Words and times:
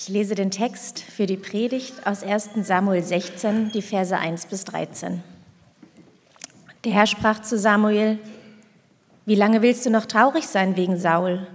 Ich 0.00 0.08
lese 0.08 0.36
den 0.36 0.52
Text 0.52 1.00
für 1.00 1.26
die 1.26 1.36
Predigt 1.36 2.06
aus 2.06 2.22
1 2.22 2.50
Samuel 2.64 3.02
16, 3.02 3.72
die 3.72 3.82
Verse 3.82 4.16
1 4.16 4.46
bis 4.46 4.64
13. 4.64 5.24
Der 6.84 6.92
Herr 6.92 7.08
sprach 7.08 7.42
zu 7.42 7.58
Samuel, 7.58 8.20
wie 9.26 9.34
lange 9.34 9.60
willst 9.60 9.84
du 9.84 9.90
noch 9.90 10.06
traurig 10.06 10.46
sein 10.46 10.76
wegen 10.76 10.96
Saul? 10.96 11.48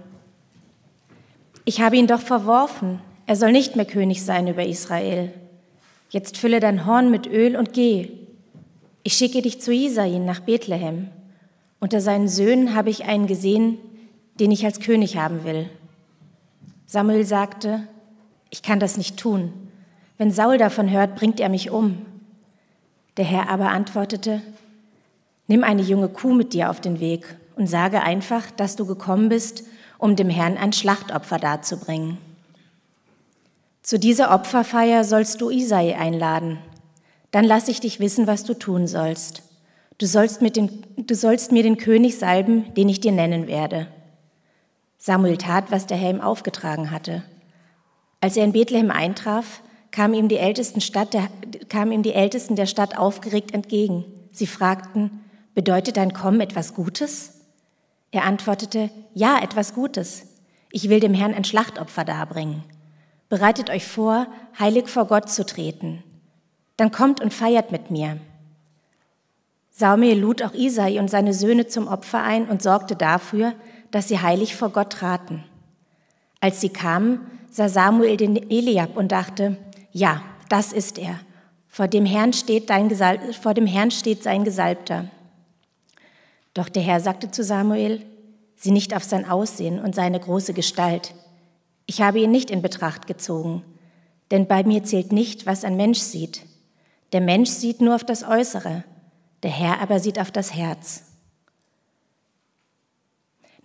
Ich 1.64 1.80
habe 1.80 1.96
ihn 1.96 2.06
doch 2.06 2.20
verworfen, 2.20 3.00
er 3.24 3.36
soll 3.36 3.50
nicht 3.50 3.76
mehr 3.76 3.86
König 3.86 4.22
sein 4.22 4.46
über 4.46 4.66
Israel. 4.66 5.32
Jetzt 6.10 6.36
fülle 6.36 6.60
dein 6.60 6.84
Horn 6.84 7.10
mit 7.10 7.26
Öl 7.26 7.56
und 7.56 7.72
geh. 7.72 8.10
Ich 9.04 9.14
schicke 9.14 9.40
dich 9.40 9.62
zu 9.62 9.72
Isai 9.72 10.18
nach 10.18 10.40
Bethlehem. 10.40 11.08
Unter 11.80 12.02
seinen 12.02 12.28
Söhnen 12.28 12.74
habe 12.74 12.90
ich 12.90 13.06
einen 13.06 13.26
gesehen, 13.26 13.78
den 14.38 14.50
ich 14.50 14.66
als 14.66 14.80
König 14.80 15.16
haben 15.16 15.44
will. 15.44 15.70
Samuel 16.84 17.24
sagte, 17.24 17.88
ich 18.50 18.62
kann 18.62 18.80
das 18.80 18.96
nicht 18.96 19.16
tun. 19.16 19.52
Wenn 20.18 20.30
Saul 20.30 20.58
davon 20.58 20.90
hört, 20.90 21.16
bringt 21.16 21.40
er 21.40 21.48
mich 21.48 21.70
um. 21.70 22.04
Der 23.16 23.24
Herr 23.24 23.48
aber 23.48 23.68
antwortete, 23.68 24.42
nimm 25.46 25.64
eine 25.64 25.82
junge 25.82 26.08
Kuh 26.08 26.34
mit 26.34 26.52
dir 26.52 26.70
auf 26.70 26.80
den 26.80 27.00
Weg 27.00 27.36
und 27.56 27.68
sage 27.68 28.02
einfach, 28.02 28.50
dass 28.50 28.76
du 28.76 28.86
gekommen 28.86 29.28
bist, 29.28 29.64
um 29.98 30.16
dem 30.16 30.30
Herrn 30.30 30.56
ein 30.56 30.72
Schlachtopfer 30.72 31.38
darzubringen. 31.38 32.18
Zu 33.82 33.98
dieser 33.98 34.34
Opferfeier 34.34 35.04
sollst 35.04 35.40
du 35.40 35.50
Isai 35.50 35.96
einladen. 35.96 36.58
Dann 37.30 37.44
lass 37.44 37.68
ich 37.68 37.80
dich 37.80 38.00
wissen, 38.00 38.26
was 38.26 38.44
du 38.44 38.54
tun 38.54 38.86
sollst. 38.86 39.42
Du 39.98 40.06
sollst, 40.06 40.40
dem, 40.56 40.82
du 40.96 41.14
sollst 41.14 41.52
mir 41.52 41.62
den 41.62 41.76
König 41.76 42.18
salben, 42.18 42.72
den 42.74 42.88
ich 42.88 43.00
dir 43.00 43.12
nennen 43.12 43.46
werde. 43.46 43.86
Samuel 44.98 45.36
tat, 45.36 45.70
was 45.70 45.86
der 45.86 45.96
Herr 45.96 46.10
ihm 46.10 46.20
aufgetragen 46.20 46.90
hatte. 46.90 47.22
Als 48.24 48.38
er 48.38 48.44
in 48.44 48.52
Bethlehem 48.52 48.90
eintraf, 48.90 49.60
kamen 49.90 50.14
ihm 50.14 50.28
die 50.28 50.38
Ältesten, 50.38 50.80
der, 51.12 51.28
kamen 51.68 51.92
ihm 51.92 52.02
die 52.02 52.14
Ältesten 52.14 52.56
der 52.56 52.64
Stadt 52.64 52.96
aufgeregt 52.96 53.52
entgegen. 53.52 54.06
Sie 54.32 54.46
fragten, 54.46 55.22
bedeutet 55.54 55.98
dein 55.98 56.14
Kommen 56.14 56.40
etwas 56.40 56.72
Gutes? 56.72 57.42
Er 58.12 58.24
antwortete, 58.24 58.88
ja, 59.12 59.42
etwas 59.42 59.74
Gutes. 59.74 60.22
Ich 60.72 60.88
will 60.88 61.00
dem 61.00 61.12
Herrn 61.12 61.34
ein 61.34 61.44
Schlachtopfer 61.44 62.06
darbringen. 62.06 62.64
Bereitet 63.28 63.68
euch 63.68 63.86
vor, 63.86 64.26
heilig 64.58 64.88
vor 64.88 65.04
Gott 65.04 65.28
zu 65.28 65.44
treten. 65.44 66.02
Dann 66.78 66.92
kommt 66.92 67.20
und 67.20 67.34
feiert 67.34 67.72
mit 67.72 67.90
mir. 67.90 68.16
Samuel 69.70 70.18
lud 70.18 70.42
auch 70.42 70.54
Isai 70.54 70.98
und 70.98 71.10
seine 71.10 71.34
Söhne 71.34 71.66
zum 71.66 71.88
Opfer 71.88 72.22
ein 72.22 72.48
und 72.48 72.62
sorgte 72.62 72.96
dafür, 72.96 73.52
dass 73.90 74.08
sie 74.08 74.20
heilig 74.20 74.56
vor 74.56 74.70
Gott 74.70 74.94
traten. 74.94 75.44
Als 76.40 76.62
sie 76.62 76.70
kamen, 76.70 77.20
sah 77.54 77.68
Samuel 77.68 78.16
den 78.16 78.50
Eliab 78.50 78.96
und 78.96 79.12
dachte, 79.12 79.56
ja, 79.92 80.22
das 80.48 80.72
ist 80.72 80.98
er. 80.98 81.20
Vor 81.68 81.86
dem, 81.86 82.04
Herrn 82.04 82.32
steht 82.32 82.68
dein 82.68 82.90
vor 83.32 83.54
dem 83.54 83.66
Herrn 83.66 83.92
steht 83.92 84.24
sein 84.24 84.42
Gesalbter. 84.42 85.08
Doch 86.52 86.68
der 86.68 86.82
Herr 86.82 86.98
sagte 86.98 87.30
zu 87.30 87.44
Samuel, 87.44 88.04
sieh 88.56 88.72
nicht 88.72 88.94
auf 88.94 89.04
sein 89.04 89.28
Aussehen 89.28 89.78
und 89.78 89.94
seine 89.94 90.18
große 90.18 90.52
Gestalt. 90.52 91.14
Ich 91.86 92.02
habe 92.02 92.18
ihn 92.18 92.32
nicht 92.32 92.50
in 92.50 92.60
Betracht 92.60 93.06
gezogen, 93.06 93.62
denn 94.32 94.48
bei 94.48 94.64
mir 94.64 94.82
zählt 94.82 95.12
nicht, 95.12 95.46
was 95.46 95.64
ein 95.64 95.76
Mensch 95.76 96.00
sieht. 96.00 96.42
Der 97.12 97.20
Mensch 97.20 97.50
sieht 97.50 97.80
nur 97.80 97.94
auf 97.94 98.04
das 98.04 98.24
Äußere, 98.24 98.82
der 99.44 99.50
Herr 99.50 99.80
aber 99.80 100.00
sieht 100.00 100.18
auf 100.18 100.32
das 100.32 100.54
Herz. 100.54 101.04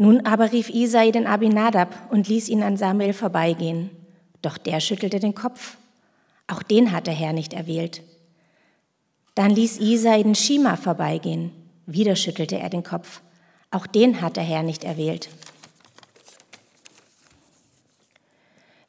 Nun 0.02 0.25
aber 0.25 0.53
rief 0.53 0.69
Isai 0.69 1.11
den 1.11 1.28
Abinadab 1.28 1.94
und 2.09 2.30
ließ 2.30 2.47
ihn 2.47 2.64
an 2.64 2.78
Samuel 2.78 3.11
vorbeigehen. 3.11 3.89
Doch 4.41 4.58
der 4.58 4.80
schüttelte 4.80 5.19
den 5.19 5.36
Kopf. 5.36 5.75
Auch 6.47 6.64
den 6.64 6.94
hat 6.94 7.06
der 7.06 7.14
Herr 7.14 7.33
nicht 7.33 7.52
erwählt. 7.52 8.02
Dann 9.36 9.52
ließ 9.52 9.78
Isai 9.78 10.23
den 10.23 10.36
Schima 10.36 10.78
vorbeigehen. 10.78 11.52
Wieder 11.86 12.16
schüttelte 12.16 12.58
er 12.58 12.69
den 12.69 12.84
Kopf. 12.84 13.19
Auch 13.72 13.88
den 13.88 14.22
hat 14.22 14.38
der 14.38 14.44
Herr 14.44 14.63
nicht 14.63 14.85
erwählt. 14.85 15.28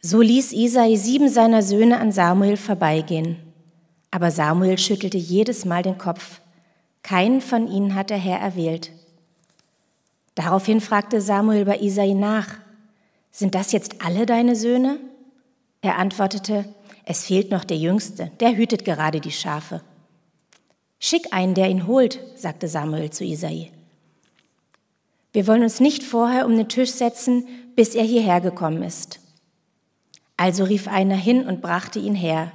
So 0.01 0.21
ließ 0.21 0.53
Isai 0.53 0.95
sieben 0.95 1.29
seiner 1.29 1.65
Söhne 1.65 1.99
an 1.99 2.13
Samuel 2.13 2.57
vorbeigehen. 2.57 3.37
Aber 4.13 4.31
Samuel 4.31 4.79
schüttelte 4.79 5.19
jedes 5.19 5.65
Mal 5.65 5.83
den 5.83 5.99
Kopf. 5.99 6.41
Keinen 7.03 7.41
von 7.41 7.67
ihnen 7.67 7.97
hat 7.97 8.11
der 8.11 8.19
Herr 8.19 8.39
erwählt. 8.39 8.93
Daraufhin 10.35 10.81
fragte 10.81 11.21
Samuel 11.21 11.65
bei 11.65 11.79
Isai 11.79 12.15
nach, 12.15 12.49
sind 13.31 13.55
das 13.55 13.73
jetzt 13.73 14.05
alle 14.05 14.27
deine 14.27 14.57
Söhne? 14.57 14.99
Er 15.83 15.99
antwortete, 15.99 16.65
es 17.05 17.25
fehlt 17.25 17.51
noch 17.51 17.65
der 17.65 17.77
Jüngste, 17.77 18.31
der 18.41 18.57
hütet 18.57 18.85
gerade 18.85 19.21
die 19.21 19.33
Schafe. 19.33 19.83
Schick 20.99 21.33
einen, 21.33 21.55
der 21.55 21.69
ihn 21.69 21.87
holt, 21.87 22.21
sagte 22.37 22.69
Samuel 22.69 23.11
zu 23.11 23.25
Isai. 23.25 23.73
Wir 25.33 25.47
wollen 25.47 25.63
uns 25.63 25.81
nicht 25.81 26.03
vorher 26.03 26.45
um 26.45 26.57
den 26.57 26.69
Tisch 26.69 26.91
setzen, 26.91 27.47
bis 27.77 27.95
er 27.95 28.05
hierher 28.05 28.41
gekommen 28.41 28.83
ist. 28.83 29.21
Also 30.37 30.65
rief 30.65 30.89
einer 30.89 31.17
hin 31.17 31.47
und 31.47 31.63
brachte 31.63 31.99
ihn 31.99 32.15
her. 32.15 32.53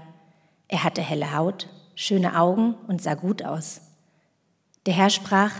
Er 0.68 0.84
hatte 0.84 1.02
helle 1.02 1.36
Haut, 1.36 1.68
schöne 1.96 2.38
Augen 2.40 2.75
und 2.88 3.02
sah 3.02 3.13
gut 3.13 3.44
aus. 3.44 3.81
Der 4.86 4.94
Herr 4.94 5.09
sprach, 5.09 5.53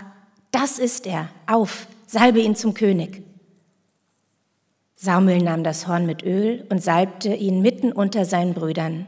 das 0.52 0.78
ist 0.78 1.08
er, 1.08 1.30
auf, 1.48 1.88
salbe 2.08 2.40
ihn 2.40 2.56
zum 2.56 2.74
König. 2.74 3.24
Samuel 4.96 5.44
nahm 5.44 5.64
das 5.64 5.88
Horn 5.88 6.06
mit 6.06 6.24
Öl 6.24 6.66
und 6.70 6.82
salbte 6.82 7.34
ihn 7.34 7.62
mitten 7.62 7.92
unter 7.92 8.26
seinen 8.26 8.54
Brüdern. 8.54 9.08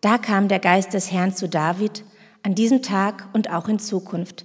Da 0.00 0.18
kam 0.18 0.48
der 0.48 0.58
Geist 0.58 0.92
des 0.92 1.10
Herrn 1.12 1.34
zu 1.34 1.48
David 1.48 2.04
an 2.42 2.54
diesem 2.54 2.82
Tag 2.82 3.28
und 3.32 3.50
auch 3.50 3.68
in 3.68 3.78
Zukunft. 3.78 4.44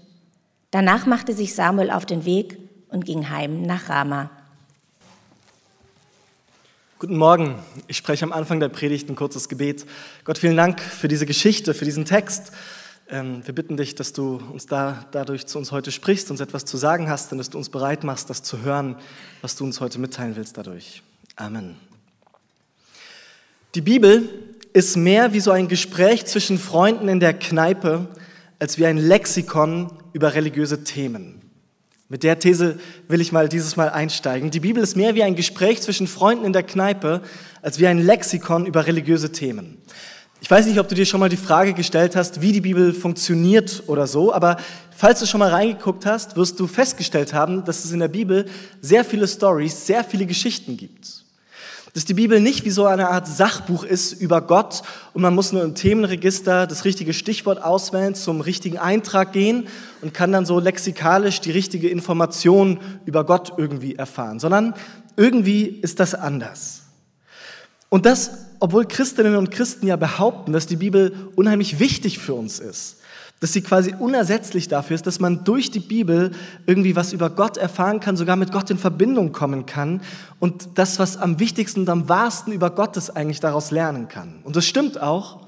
Danach 0.71 1.05
machte 1.05 1.33
sich 1.33 1.53
Samuel 1.53 1.91
auf 1.91 2.05
den 2.05 2.25
Weg 2.25 2.57
und 2.89 3.05
ging 3.05 3.29
heim 3.29 3.63
nach 3.63 3.89
Rama. 3.89 4.29
Guten 6.99 7.17
Morgen. 7.17 7.55
Ich 7.87 7.97
spreche 7.97 8.23
am 8.23 8.31
Anfang 8.31 8.59
der 8.59 8.69
Predigt 8.69 9.09
ein 9.09 9.15
kurzes 9.15 9.49
Gebet. 9.49 9.85
Gott, 10.23 10.37
vielen 10.37 10.55
Dank 10.55 10.79
für 10.79 11.07
diese 11.07 11.25
Geschichte, 11.25 11.73
für 11.73 11.85
diesen 11.85 12.05
Text. 12.05 12.53
Ähm, 13.09 13.45
wir 13.45 13.53
bitten 13.53 13.75
dich, 13.77 13.95
dass 13.95 14.13
du 14.13 14.41
uns 14.51 14.65
da 14.65 15.05
dadurch 15.11 15.45
zu 15.45 15.57
uns 15.57 15.71
heute 15.71 15.91
sprichst, 15.91 16.31
uns 16.31 16.39
etwas 16.39 16.65
zu 16.65 16.77
sagen 16.77 17.09
hast 17.09 17.31
und 17.31 17.37
dass 17.37 17.49
du 17.49 17.57
uns 17.57 17.69
bereit 17.69 18.03
machst, 18.03 18.29
das 18.29 18.43
zu 18.43 18.61
hören, 18.61 18.95
was 19.41 19.55
du 19.55 19.65
uns 19.65 19.81
heute 19.81 19.99
mitteilen 19.99 20.35
willst 20.35 20.57
dadurch. 20.57 21.03
Amen. 21.35 21.75
Die 23.75 23.81
Bibel 23.81 24.29
ist 24.71 24.95
mehr 24.95 25.33
wie 25.33 25.39
so 25.39 25.51
ein 25.51 25.67
Gespräch 25.67 26.25
zwischen 26.25 26.57
Freunden 26.57 27.07
in 27.07 27.19
der 27.19 27.33
Kneipe, 27.33 28.07
als 28.59 28.77
wie 28.77 28.85
ein 28.85 28.97
Lexikon 28.97 29.91
über 30.13 30.33
religiöse 30.33 30.83
Themen. 30.83 31.41
Mit 32.07 32.23
der 32.23 32.37
These 32.37 32.79
will 33.07 33.21
ich 33.21 33.31
mal 33.31 33.49
dieses 33.49 33.75
Mal 33.75 33.89
einsteigen. 33.89 34.51
Die 34.51 34.59
Bibel 34.59 34.83
ist 34.83 34.95
mehr 34.95 35.15
wie 35.15 35.23
ein 35.23 35.35
Gespräch 35.35 35.81
zwischen 35.81 36.07
Freunden 36.07 36.45
in 36.45 36.53
der 36.53 36.63
Kneipe, 36.63 37.21
als 37.61 37.79
wie 37.79 37.87
ein 37.87 37.97
Lexikon 37.97 38.65
über 38.65 38.85
religiöse 38.85 39.31
Themen. 39.31 39.81
Ich 40.43 40.51
weiß 40.51 40.65
nicht, 40.65 40.77
ob 40.77 40.89
du 40.89 40.95
dir 40.95 41.05
schon 41.05 41.21
mal 41.21 41.29
die 41.29 41.37
Frage 41.37 41.73
gestellt 41.73 42.17
hast, 42.17 42.41
wie 42.41 42.51
die 42.51 42.59
Bibel 42.59 42.93
funktioniert 42.93 43.83
oder 43.87 44.07
so, 44.07 44.33
aber 44.33 44.57
falls 44.93 45.21
du 45.21 45.25
schon 45.25 45.39
mal 45.39 45.49
reingeguckt 45.49 46.05
hast, 46.05 46.35
wirst 46.35 46.59
du 46.59 46.67
festgestellt 46.67 47.33
haben, 47.33 47.63
dass 47.63 47.85
es 47.85 47.93
in 47.93 48.01
der 48.01 48.09
Bibel 48.09 48.47
sehr 48.81 49.05
viele 49.05 49.25
Stories, 49.25 49.87
sehr 49.87 50.03
viele 50.03 50.25
Geschichten 50.25 50.75
gibt. 50.75 51.23
Dass 51.93 52.03
die 52.03 52.13
Bibel 52.13 52.41
nicht 52.41 52.65
wie 52.65 52.71
so 52.71 52.85
eine 52.85 53.07
Art 53.07 53.25
Sachbuch 53.25 53.85
ist 53.85 54.11
über 54.11 54.41
Gott 54.41 54.81
und 55.13 55.21
man 55.21 55.33
muss 55.33 55.53
nur 55.53 55.63
im 55.63 55.75
Themenregister 55.75 56.67
das 56.67 56.83
richtige 56.83 57.13
Stichwort 57.13 57.63
auswählen, 57.63 58.13
zum 58.13 58.41
richtigen 58.41 58.79
Eintrag 58.79 59.31
gehen 59.31 59.69
und 60.01 60.13
kann 60.13 60.33
dann 60.33 60.45
so 60.45 60.59
lexikalisch 60.59 61.39
die 61.39 61.51
richtige 61.51 61.87
Information 61.87 62.81
über 63.05 63.23
Gott 63.23 63.53
irgendwie 63.55 63.95
erfahren, 63.95 64.41
sondern 64.41 64.73
irgendwie 65.15 65.67
ist 65.67 66.01
das 66.01 66.13
anders. 66.13 66.81
Und 67.87 68.05
das, 68.07 68.31
obwohl 68.63 68.85
Christinnen 68.85 69.35
und 69.35 69.51
Christen 69.51 69.87
ja 69.87 69.97
behaupten, 69.97 70.53
dass 70.53 70.67
die 70.67 70.77
Bibel 70.77 71.13
unheimlich 71.35 71.79
wichtig 71.79 72.17
für 72.17 72.33
uns 72.33 72.59
ist, 72.59 72.95
dass 73.41 73.51
sie 73.51 73.59
quasi 73.59 73.93
unersetzlich 73.93 74.69
dafür 74.69 74.95
ist, 74.95 75.05
dass 75.05 75.19
man 75.19 75.43
durch 75.43 75.69
die 75.69 75.81
Bibel 75.81 76.31
irgendwie 76.65 76.95
was 76.95 77.11
über 77.11 77.29
Gott 77.29 77.57
erfahren 77.57 77.99
kann, 77.99 78.15
sogar 78.15 78.37
mit 78.37 78.53
Gott 78.53 78.69
in 78.69 78.77
Verbindung 78.77 79.33
kommen 79.33 79.65
kann 79.65 79.99
und 80.39 80.69
das, 80.75 80.97
was 80.97 81.17
am 81.17 81.41
wichtigsten 81.41 81.81
und 81.81 81.89
am 81.89 82.07
wahrsten 82.07 82.53
über 82.53 82.69
Gottes 82.69 83.09
eigentlich 83.09 83.41
daraus 83.41 83.69
lernen 83.69 84.07
kann. 84.07 84.39
Und 84.45 84.55
das 84.55 84.65
stimmt 84.65 85.01
auch, 85.01 85.41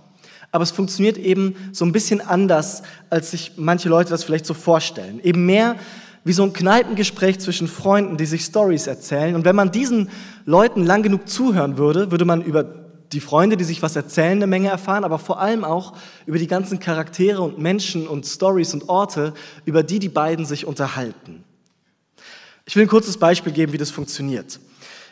aber 0.52 0.64
es 0.64 0.72
funktioniert 0.72 1.18
eben 1.18 1.56
so 1.72 1.86
ein 1.86 1.94
bisschen 1.94 2.20
anders, 2.20 2.84
als 3.10 3.32
sich 3.32 3.54
manche 3.56 3.88
Leute 3.88 4.10
das 4.10 4.26
vielleicht 4.26 4.46
so 4.46 4.54
vorstellen. 4.54 5.22
Eben 5.24 5.46
mehr 5.46 5.78
wie 6.26 6.34
so 6.34 6.44
ein 6.44 6.52
Kneipengespräch 6.52 7.40
zwischen 7.40 7.70
Freunden, 7.70 8.18
die 8.18 8.26
sich 8.26 8.44
Stories 8.44 8.88
erzählen. 8.88 9.36
Und 9.36 9.46
wenn 9.46 9.56
man 9.56 9.72
diesen 9.72 10.10
Leuten 10.46 10.84
lang 10.84 11.02
genug 11.02 11.30
zuhören 11.30 11.78
würde, 11.78 12.12
würde 12.12 12.26
man 12.26 12.42
über 12.42 12.85
die 13.12 13.20
Freunde, 13.20 13.58
die 13.58 13.64
sich 13.64 13.82
was 13.82 13.96
erzählen, 13.96 14.38
eine 14.38 14.48
Menge 14.48 14.70
erfahren, 14.70 15.04
aber 15.04 15.20
vor 15.20 15.40
allem 15.40 15.64
auch 15.64 15.94
über 16.26 16.38
die 16.38 16.48
ganzen 16.48 16.80
Charaktere 16.80 17.42
und 17.42 17.60
Menschen 17.60 18.08
und 18.08 18.26
Stories 18.26 18.74
und 18.74 18.90
Orte, 18.90 19.34
über 19.66 19.84
die 19.84 20.00
die 20.00 20.10
beiden 20.10 20.46
sich 20.46 20.66
unterhalten. 20.66 21.44
Ich 22.66 22.76
will 22.76 22.84
ein 22.84 22.90
kurzes 22.90 23.18
Beispiel 23.18 23.54
geben, 23.54 23.74
wie 23.74 23.78
das 23.78 23.92
funktioniert. 23.92 24.60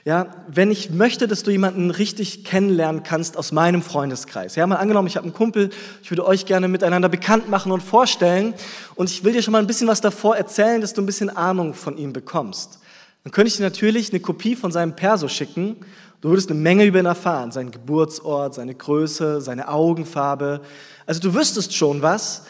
Ja, 0.05 0.27
wenn 0.49 0.69
ich 0.69 0.89
möchte, 0.89 1.29
dass 1.29 1.43
du 1.43 1.51
jemanden 1.51 1.89
richtig 1.89 2.43
kennenlernen 2.43 3.03
kannst 3.03 3.37
aus 3.37 3.53
meinem 3.53 3.81
Freundeskreis. 3.81 4.55
Ja, 4.55 4.67
mal 4.67 4.75
angenommen, 4.75 5.07
ich 5.07 5.15
habe 5.15 5.23
einen 5.23 5.33
Kumpel, 5.33 5.69
ich 6.01 6.11
würde 6.11 6.27
euch 6.27 6.45
gerne 6.45 6.67
miteinander 6.67 7.07
bekannt 7.07 7.49
machen 7.49 7.71
und 7.71 7.81
vorstellen 7.81 8.53
und 8.95 9.09
ich 9.09 9.23
will 9.23 9.31
dir 9.31 9.41
schon 9.41 9.53
mal 9.53 9.59
ein 9.59 9.67
bisschen 9.67 9.87
was 9.87 10.01
davor 10.01 10.35
erzählen, 10.35 10.81
dass 10.81 10.93
du 10.93 11.01
ein 11.01 11.05
bisschen 11.05 11.29
Ahnung 11.29 11.73
von 11.73 11.97
ihm 11.97 12.11
bekommst. 12.11 12.79
Dann 13.23 13.31
könnte 13.31 13.47
ich 13.47 13.55
dir 13.55 13.63
natürlich 13.63 14.09
eine 14.09 14.19
Kopie 14.19 14.57
von 14.57 14.73
seinem 14.73 14.93
Perso 14.93 15.29
schicken. 15.29 15.77
Du 16.23 16.29
würdest 16.29 16.49
eine 16.49 16.57
Menge 16.57 16.85
über 16.85 16.99
ihn 16.99 17.05
erfahren, 17.05 17.51
seinen 17.51 17.71
Geburtsort, 17.71 18.53
seine 18.53 18.73
Größe, 18.73 19.41
seine 19.41 19.67
Augenfarbe. 19.67 20.61
Also 21.05 21.19
du 21.19 21.33
wüsstest 21.33 21.75
schon 21.75 22.01
was, 22.01 22.43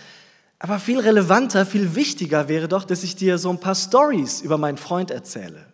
aber 0.60 0.78
viel 0.78 1.00
relevanter, 1.00 1.66
viel 1.66 1.96
wichtiger 1.96 2.48
wäre 2.48 2.68
doch, 2.68 2.84
dass 2.84 3.02
ich 3.02 3.16
dir 3.16 3.40
so 3.40 3.50
ein 3.50 3.60
paar 3.60 3.74
Stories 3.74 4.42
über 4.42 4.60
meinen 4.60 4.78
Freund 4.78 5.10
erzähle. 5.10 5.66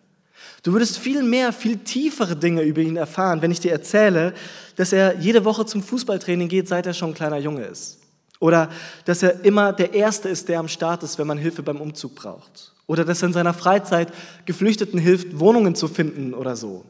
Du 0.62 0.72
würdest 0.72 0.96
viel 0.96 1.22
mehr, 1.22 1.52
viel 1.52 1.76
tiefere 1.76 2.36
Dinge 2.36 2.62
über 2.62 2.80
ihn 2.80 2.96
erfahren, 2.96 3.42
wenn 3.42 3.50
ich 3.50 3.60
dir 3.60 3.72
erzähle, 3.72 4.32
dass 4.76 4.94
er 4.94 5.18
jede 5.18 5.44
Woche 5.44 5.66
zum 5.66 5.82
Fußballtraining 5.82 6.48
geht, 6.48 6.68
seit 6.68 6.86
er 6.86 6.94
schon 6.94 7.10
ein 7.10 7.14
kleiner 7.14 7.36
Junge 7.36 7.64
ist. 7.66 7.98
Oder 8.38 8.70
dass 9.04 9.22
er 9.22 9.44
immer 9.44 9.74
der 9.74 9.92
Erste 9.92 10.30
ist, 10.30 10.48
der 10.48 10.58
am 10.58 10.68
Start 10.68 11.02
ist, 11.02 11.18
wenn 11.18 11.26
man 11.26 11.36
Hilfe 11.36 11.62
beim 11.62 11.82
Umzug 11.82 12.14
braucht. 12.14 12.72
Oder 12.86 13.04
dass 13.04 13.20
er 13.20 13.28
in 13.28 13.34
seiner 13.34 13.52
Freizeit 13.52 14.10
Geflüchteten 14.46 14.98
hilft, 14.98 15.38
Wohnungen 15.38 15.74
zu 15.74 15.86
finden 15.86 16.32
oder 16.32 16.56
so. 16.56 16.86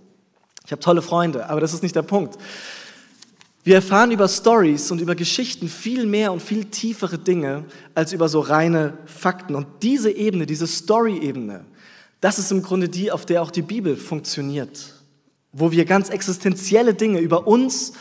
Ich 0.71 0.73
habe 0.73 0.83
tolle 0.83 1.03
Freunde, 1.03 1.51
aber 1.51 1.61
das 1.61 1.75
ist 1.75 1.83
nicht 1.83 1.97
der 1.97 2.03
Punkt. 2.03 2.39
Wir 3.65 3.75
erfahren 3.75 4.13
über 4.13 4.29
Stories 4.29 4.93
und 4.93 5.01
über 5.01 5.17
Geschichten 5.17 5.67
viel 5.67 6.07
mehr 6.07 6.33
und 6.33 6.41
viel 6.41 6.67
tiefere 6.67 7.19
Dinge 7.19 7.65
als 7.97 8.13
über 8.13 8.29
so 8.29 8.39
reine 8.39 8.97
Fakten. 9.05 9.57
Und 9.57 9.67
diese 9.83 10.13
Ebene, 10.13 10.47
diese 10.47 10.69
Story-Ebene, 10.69 11.65
das 12.21 12.39
ist 12.39 12.53
im 12.53 12.63
Grunde 12.63 12.89
die, 12.89 13.11
auf 13.11 13.27
der 13.27 13.43
auch 13.43 13.51
die 13.51 13.63
Bibel 13.63 13.97
funktioniert, 13.97 14.95
wo 15.51 15.73
wir 15.73 15.85
ganz 15.87 16.09
existenzielle 16.09 16.95
Dinge 16.95 17.19
über 17.19 17.49
uns, 17.49 17.95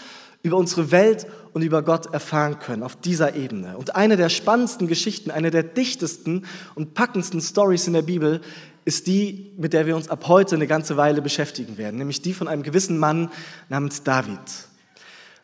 über 0.44 0.58
unsere 0.58 0.92
Welt 0.92 1.26
und 1.60 1.66
über 1.66 1.82
Gott 1.82 2.14
erfahren 2.14 2.58
können, 2.60 2.84
auf 2.84 2.96
dieser 2.96 3.36
Ebene. 3.36 3.78
Und 3.78 3.94
eine 3.98 4.16
der 4.16 4.30
spannendsten 4.30 4.88
Geschichten, 4.88 5.30
eine 5.30 5.52
der 5.52 5.64
dichtesten 5.64 6.46
und 6.74 6.94
packendsten 6.94 7.42
Stories 7.42 7.86
in 7.86 7.94
der 7.94 8.02
Bibel 8.02 8.40
ist 8.86 9.08
die, 9.08 9.52
mit 9.58 9.74
der 9.74 9.86
wir 9.86 9.98
uns 9.98 10.08
ab 10.08 10.30
heute 10.30 10.56
eine 10.56 10.68
ganze 10.68 10.96
Weile 10.96 11.22
beschäftigen 11.22 11.78
werden, 11.78 11.98
nämlich 11.98 12.22
die 12.22 12.34
von 12.34 12.48
einem 12.48 12.64
gewissen 12.64 12.98
Mann 12.98 13.30
namens 13.68 14.04
David. 14.04 14.40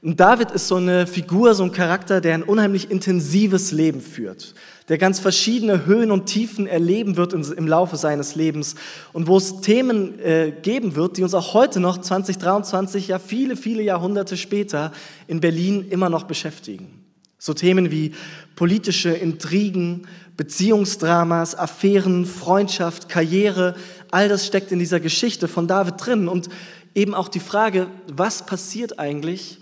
Und 0.05 0.21
David 0.21 0.51
ist 0.51 0.69
so 0.69 0.75
eine 0.75 1.05
Figur, 1.05 1.53
so 1.53 1.63
ein 1.63 1.73
Charakter, 1.73 2.21
der 2.21 2.35
ein 2.35 2.43
unheimlich 2.43 2.89
intensives 2.89 3.73
Leben 3.73 3.99
führt 3.99 4.53
der 4.87 4.97
ganz 4.97 5.19
verschiedene 5.19 5.85
Höhen 5.85 6.11
und 6.11 6.27
Tiefen 6.27 6.67
erleben 6.67 7.17
wird 7.17 7.33
im 7.33 7.67
Laufe 7.67 7.97
seines 7.97 8.35
Lebens 8.35 8.75
und 9.13 9.27
wo 9.27 9.37
es 9.37 9.61
Themen 9.61 10.19
äh, 10.19 10.51
geben 10.61 10.95
wird, 10.95 11.17
die 11.17 11.23
uns 11.23 11.33
auch 11.33 11.53
heute 11.53 11.79
noch 11.79 11.99
2023, 11.99 13.07
ja 13.07 13.19
viele, 13.19 13.57
viele 13.57 13.81
Jahrhunderte 13.81 14.37
später 14.37 14.91
in 15.27 15.39
Berlin 15.39 15.87
immer 15.89 16.09
noch 16.09 16.23
beschäftigen. 16.23 17.01
So 17.39 17.53
Themen 17.53 17.91
wie 17.91 18.11
politische 18.55 19.11
Intrigen, 19.11 20.07
Beziehungsdramas, 20.37 21.55
Affären, 21.55 22.25
Freundschaft, 22.25 23.09
Karriere, 23.09 23.75
all 24.11 24.29
das 24.29 24.45
steckt 24.45 24.71
in 24.71 24.79
dieser 24.79 24.99
Geschichte 24.99 25.47
von 25.47 25.67
David 25.67 25.95
drin 25.97 26.27
und 26.27 26.49
eben 26.93 27.13
auch 27.13 27.27
die 27.27 27.39
Frage, 27.39 27.87
was 28.07 28.45
passiert 28.45 28.99
eigentlich, 28.99 29.59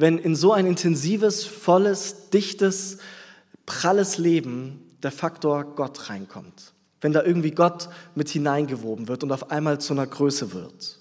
wenn 0.00 0.18
in 0.18 0.34
so 0.34 0.52
ein 0.52 0.66
intensives, 0.66 1.44
volles, 1.44 2.30
dichtes, 2.30 2.98
pralles 3.66 4.18
Leben 4.18 4.80
der 5.02 5.12
Faktor 5.12 5.74
Gott 5.74 6.10
reinkommt. 6.10 6.72
Wenn 7.00 7.12
da 7.12 7.22
irgendwie 7.22 7.52
Gott 7.52 7.88
mit 8.14 8.28
hineingewoben 8.28 9.08
wird 9.08 9.22
und 9.22 9.32
auf 9.32 9.50
einmal 9.50 9.80
zu 9.80 9.94
einer 9.94 10.06
Größe 10.06 10.52
wird. 10.52 10.98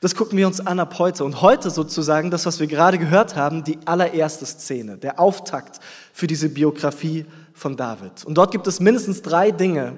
Das 0.00 0.14
gucken 0.14 0.36
wir 0.36 0.46
uns 0.46 0.60
an 0.60 0.78
ab 0.78 0.98
heute. 0.98 1.24
Und 1.24 1.40
heute 1.40 1.70
sozusagen, 1.70 2.30
das, 2.30 2.44
was 2.44 2.60
wir 2.60 2.66
gerade 2.66 2.98
gehört 2.98 3.34
haben, 3.34 3.64
die 3.64 3.78
allererste 3.86 4.44
Szene, 4.44 4.98
der 4.98 5.18
Auftakt 5.18 5.80
für 6.12 6.26
diese 6.26 6.50
Biografie 6.50 7.24
von 7.54 7.76
David. 7.76 8.24
Und 8.24 8.34
dort 8.34 8.52
gibt 8.52 8.66
es 8.66 8.78
mindestens 8.78 9.22
drei 9.22 9.50
Dinge, 9.50 9.96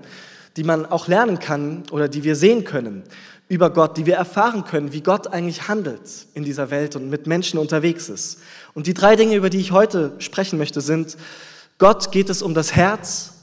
die 0.57 0.63
man 0.63 0.87
auch 0.87 1.09
lernen 1.09 1.41
kann 1.41 1.83
oder 1.91 2.09
die 2.09 2.23
wir 2.23 2.37
sehen 2.37 2.65
können 2.65 3.03
über 3.49 3.71
Gott, 3.71 3.97
die 3.97 4.07
wir 4.07 4.17
erfahren 4.17 4.65
können, 4.65 4.93
wie 4.93 5.03
Gott 5.03 5.29
eigentlich 5.29 5.69
handelt 5.69 6.27
in 6.35 6.45
dieser 6.45 6.71
Welt 6.71 6.97
und 6.97 7.09
mit 7.09 7.27
Menschen 7.27 7.59
unterwegs 7.59 8.09
ist. 8.09 8.41
Und 8.75 8.87
die 8.87 8.95
drei 8.95 9.17
Dinge, 9.17 9.35
über 9.35 9.49
die 9.51 9.59
ich 9.59 9.73
heute 9.73 10.13
sprechen 10.19 10.59
möchte, 10.59 10.81
sind 10.81 11.17
Gott 11.79 12.13
geht 12.13 12.29
es 12.29 12.43
um 12.43 12.55
das 12.55 12.75
Herz, 12.75 13.35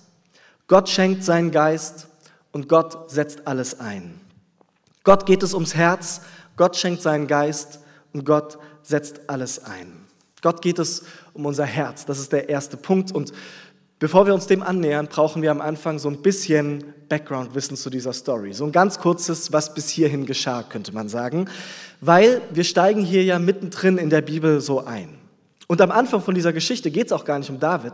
Gott 0.67 0.89
schenkt 0.89 1.23
seinen 1.23 1.51
Geist 1.51 2.07
und 2.51 2.69
Gott 2.69 3.09
setzt 3.09 3.47
alles 3.47 3.79
ein. 3.79 4.19
Gott 5.03 5.25
geht 5.25 5.41
es 5.41 5.53
ums 5.53 5.75
Herz, 5.75 6.21
Gott 6.57 6.75
schenkt 6.75 7.01
seinen 7.01 7.27
Geist 7.27 7.79
und 8.13 8.25
Gott 8.25 8.57
setzt 8.83 9.21
alles 9.29 9.63
ein. 9.63 10.05
Gott 10.41 10.61
geht 10.61 10.79
es 10.79 11.03
um 11.33 11.45
unser 11.45 11.65
Herz, 11.65 12.05
das 12.05 12.19
ist 12.19 12.31
der 12.31 12.49
erste 12.49 12.77
Punkt. 12.77 13.11
Und 13.11 13.33
bevor 13.99 14.25
wir 14.25 14.33
uns 14.33 14.47
dem 14.47 14.61
annähern, 14.61 15.07
brauchen 15.07 15.41
wir 15.41 15.51
am 15.51 15.61
Anfang 15.61 15.99
so 15.99 16.09
ein 16.09 16.21
bisschen 16.21 16.83
Background-Wissen 17.09 17.77
zu 17.77 17.89
dieser 17.89 18.13
Story. 18.13 18.53
So 18.53 18.65
ein 18.65 18.71
ganz 18.71 18.99
kurzes, 18.99 19.51
was 19.51 19.73
bis 19.73 19.89
hierhin 19.89 20.25
geschah, 20.25 20.63
könnte 20.63 20.93
man 20.93 21.09
sagen. 21.09 21.47
Weil 22.01 22.41
wir 22.51 22.63
steigen 22.63 23.03
hier 23.03 23.23
ja 23.23 23.39
mittendrin 23.39 23.97
in 23.97 24.09
der 24.09 24.21
Bibel 24.21 24.61
so 24.61 24.85
ein. 24.85 25.09
Und 25.67 25.81
am 25.81 25.91
Anfang 25.91 26.21
von 26.21 26.35
dieser 26.35 26.53
Geschichte 26.53 26.91
geht 26.91 27.07
es 27.07 27.11
auch 27.11 27.25
gar 27.25 27.39
nicht 27.39 27.49
um 27.49 27.59
David, 27.59 27.93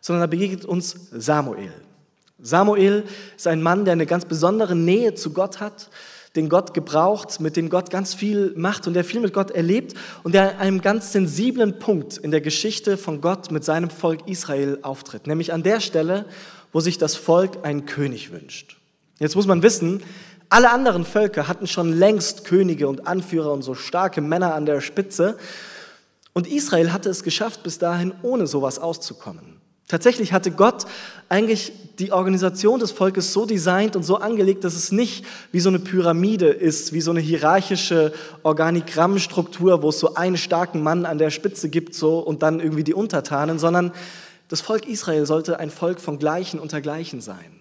sondern 0.00 0.22
da 0.22 0.26
begegnet 0.26 0.64
uns 0.64 0.94
Samuel. 1.10 1.72
Samuel 2.40 3.04
ist 3.36 3.48
ein 3.48 3.62
Mann, 3.62 3.84
der 3.84 3.92
eine 3.92 4.06
ganz 4.06 4.24
besondere 4.24 4.76
Nähe 4.76 5.14
zu 5.14 5.32
Gott 5.32 5.58
hat, 5.60 5.90
den 6.38 6.48
Gott 6.48 6.72
gebraucht, 6.72 7.40
mit 7.40 7.56
dem 7.56 7.68
Gott 7.68 7.90
ganz 7.90 8.14
viel 8.14 8.54
macht 8.56 8.86
und 8.86 8.94
der 8.94 9.04
viel 9.04 9.20
mit 9.20 9.32
Gott 9.32 9.50
erlebt 9.50 9.94
und 10.22 10.34
der 10.34 10.52
an 10.52 10.58
einem 10.58 10.80
ganz 10.80 11.12
sensiblen 11.12 11.78
Punkt 11.78 12.16
in 12.16 12.30
der 12.30 12.40
Geschichte 12.40 12.96
von 12.96 13.20
Gott 13.20 13.50
mit 13.50 13.64
seinem 13.64 13.90
Volk 13.90 14.28
Israel 14.28 14.78
auftritt, 14.82 15.26
nämlich 15.26 15.52
an 15.52 15.62
der 15.62 15.80
Stelle, 15.80 16.26
wo 16.72 16.80
sich 16.80 16.96
das 16.96 17.16
Volk 17.16 17.64
einen 17.64 17.86
König 17.86 18.30
wünscht. 18.30 18.76
Jetzt 19.18 19.34
muss 19.34 19.46
man 19.46 19.62
wissen, 19.62 20.02
alle 20.48 20.70
anderen 20.70 21.04
Völker 21.04 21.48
hatten 21.48 21.66
schon 21.66 21.92
längst 21.92 22.44
Könige 22.44 22.88
und 22.88 23.06
Anführer 23.06 23.52
und 23.52 23.62
so 23.62 23.74
starke 23.74 24.20
Männer 24.20 24.54
an 24.54 24.64
der 24.64 24.80
Spitze 24.80 25.36
und 26.32 26.46
Israel 26.46 26.92
hatte 26.92 27.10
es 27.10 27.24
geschafft, 27.24 27.64
bis 27.64 27.78
dahin 27.78 28.12
ohne 28.22 28.46
sowas 28.46 28.78
auszukommen. 28.78 29.60
Tatsächlich 29.88 30.32
hatte 30.32 30.52
Gott 30.52 30.86
eigentlich 31.28 31.72
die 31.98 32.12
Organisation 32.12 32.78
des 32.78 32.92
Volkes 32.92 33.32
so 33.32 33.44
designt 33.44 33.96
und 33.96 34.02
so 34.04 34.16
angelegt, 34.16 34.64
dass 34.64 34.74
es 34.74 34.92
nicht 34.92 35.24
wie 35.52 35.60
so 35.60 35.68
eine 35.68 35.78
Pyramide 35.78 36.48
ist, 36.48 36.92
wie 36.92 37.00
so 37.00 37.10
eine 37.10 37.20
hierarchische 37.20 38.12
Organigrammstruktur, 38.42 39.82
wo 39.82 39.88
es 39.88 39.98
so 39.98 40.14
einen 40.14 40.36
starken 40.36 40.82
Mann 40.82 41.04
an 41.04 41.18
der 41.18 41.30
Spitze 41.30 41.68
gibt 41.68 41.94
so, 41.94 42.18
und 42.20 42.42
dann 42.42 42.60
irgendwie 42.60 42.84
die 42.84 42.94
Untertanen, 42.94 43.58
sondern 43.58 43.92
das 44.48 44.60
Volk 44.60 44.88
Israel 44.88 45.26
sollte 45.26 45.58
ein 45.58 45.70
Volk 45.70 46.00
von 46.00 46.18
Gleichen 46.18 46.60
unter 46.60 46.80
Gleichen 46.80 47.20
sein. 47.20 47.57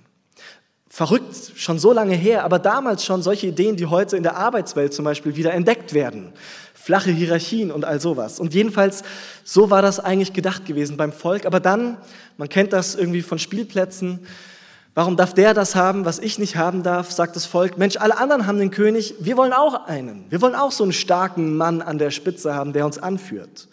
Verrückt, 0.97 1.51
schon 1.55 1.77
so 1.77 1.93
lange 1.93 2.15
her, 2.15 2.43
aber 2.43 2.57
damals 2.57 3.05
schon 3.05 3.21
solche 3.21 3.45
Ideen, 3.45 3.75
die 3.75 3.85
heute 3.85 4.17
in 4.17 4.23
der 4.23 4.35
Arbeitswelt 4.35 4.95
zum 4.95 5.05
Beispiel 5.05 5.35
wieder 5.35 5.53
entdeckt 5.53 5.93
werden 5.93 6.33
flache 6.73 7.11
Hierarchien 7.11 7.69
und 7.69 7.85
all 7.85 8.01
sowas. 8.01 8.39
Und 8.39 8.55
jedenfalls, 8.55 9.03
so 9.43 9.69
war 9.69 9.83
das 9.83 9.99
eigentlich 9.99 10.33
gedacht 10.33 10.65
gewesen 10.65 10.97
beim 10.97 11.11
Volk. 11.11 11.45
Aber 11.45 11.59
dann, 11.59 11.97
man 12.37 12.49
kennt 12.49 12.73
das 12.73 12.95
irgendwie 12.95 13.21
von 13.21 13.37
Spielplätzen, 13.37 14.25
warum 14.95 15.17
darf 15.17 15.35
der 15.35 15.53
das 15.53 15.75
haben, 15.75 16.03
was 16.05 16.17
ich 16.17 16.39
nicht 16.39 16.55
haben 16.55 16.81
darf, 16.81 17.11
sagt 17.11 17.35
das 17.35 17.45
Volk. 17.45 17.77
Mensch, 17.77 17.97
alle 17.97 18.17
anderen 18.17 18.47
haben 18.47 18.57
den 18.57 18.71
König, 18.71 19.13
wir 19.19 19.37
wollen 19.37 19.53
auch 19.53 19.85
einen. 19.85 20.25
Wir 20.29 20.41
wollen 20.41 20.55
auch 20.55 20.71
so 20.71 20.83
einen 20.83 20.93
starken 20.93 21.57
Mann 21.57 21.83
an 21.83 21.99
der 21.99 22.09
Spitze 22.09 22.55
haben, 22.55 22.73
der 22.73 22.87
uns 22.87 22.97
anführt. 22.97 23.67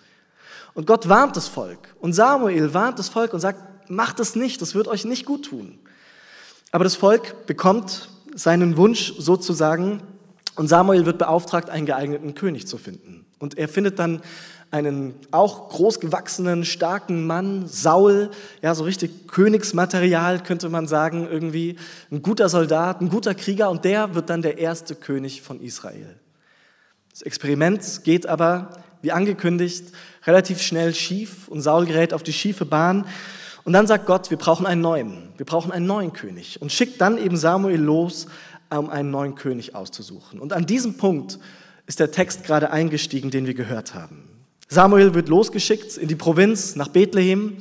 Und 0.75 0.87
Gott 0.87 1.09
warnt 1.09 1.37
das 1.37 1.49
Volk. 1.49 1.95
Und 2.01 2.13
Samuel 2.13 2.75
warnt 2.75 2.99
das 2.99 3.09
Volk 3.09 3.33
und 3.33 3.41
sagt, 3.41 3.89
macht 3.89 4.21
es 4.21 4.37
nicht, 4.37 4.61
das 4.61 4.75
wird 4.75 4.89
euch 4.89 5.07
nicht 5.07 5.25
gut 5.25 5.47
tun. 5.47 5.79
Aber 6.75 6.83
das 6.83 6.97
Volk 6.97 7.47
bekommt 7.47 8.09
seinen 8.35 8.77
Wunsch 8.77 9.15
sozusagen 9.17 10.03
und 10.57 10.67
Samuel 10.67 11.07
wird 11.07 11.19
beauftragt, 11.19 11.71
einen 11.71 11.87
geeigneten 11.87 12.35
König 12.35 12.67
zu 12.67 12.79
finden. 12.79 13.25
Und 13.39 13.57
er 13.57 13.69
findet 13.69 14.01
dann 14.01 14.23
einen 14.73 15.15
auch 15.31 15.69
großgewachsenen, 15.69 16.65
starken 16.65 17.29
Mann, 17.29 17.69
Saul, 17.69 18.33
ja, 18.61 18.75
so 18.75 18.83
richtig 18.83 19.29
Königsmaterial 19.29 20.43
könnte 20.43 20.69
man 20.69 20.89
sagen, 20.89 21.29
irgendwie 21.31 21.77
ein 22.11 22.23
guter 22.23 22.49
Soldat, 22.49 23.01
ein 23.01 23.09
guter 23.09 23.37
Krieger 23.37 23.71
und 23.71 23.85
der 23.85 24.17
wird 24.17 24.29
dann 24.29 24.43
der 24.43 24.59
erste 24.59 24.97
König 24.97 25.43
von 25.43 25.61
Israel. 25.61 26.19
Das 27.13 27.23
Experiment 27.23 28.01
geht 28.03 28.27
aber, 28.27 28.83
wie 29.01 29.13
angekündigt, 29.13 29.93
relativ 30.27 30.61
schnell 30.61 30.93
schief 30.93 31.47
und 31.47 31.61
Saul 31.61 31.87
gerät 31.87 32.13
auf 32.13 32.25
die 32.25 32.33
schiefe 32.33 32.65
Bahn. 32.65 33.07
Und 33.65 33.73
dann 33.73 33.87
sagt 33.87 34.07
Gott, 34.07 34.31
wir 34.31 34.37
brauchen 34.37 34.67
einen 34.67 34.83
neuen, 34.83 35.29
wir 35.37 35.47
brauchen 35.47 35.73
einen 35.73 35.87
neuen 35.87 36.13
König 36.13 36.61
und 36.61 36.71
schickt 36.71 37.01
dann 37.01 37.19
eben 37.19 37.37
Samuel 37.37 37.81
los 37.81 38.27
um 38.71 38.91
einen 38.91 39.11
neuen 39.11 39.35
König 39.35 39.75
auszusuchen. 39.75 40.41
Und 40.41 40.53
an 40.53 40.67
diesem 40.67 40.97
Punkt 40.97 41.39
ist 41.87 42.01
der 42.01 42.11
Text 42.11 42.45
gerade 42.45 42.71
eingestiegen, 42.71 43.31
den 43.31 43.47
wir 43.47 43.55
gehört 43.55 43.95
haben. 43.95 44.29
Samuel 44.69 45.15
wird 45.15 45.29
losgeschickt 45.29 45.97
in 45.97 46.09
die 46.09 46.17
Provinz 46.17 46.75
nach 46.77 46.89
Bethlehem 46.89 47.59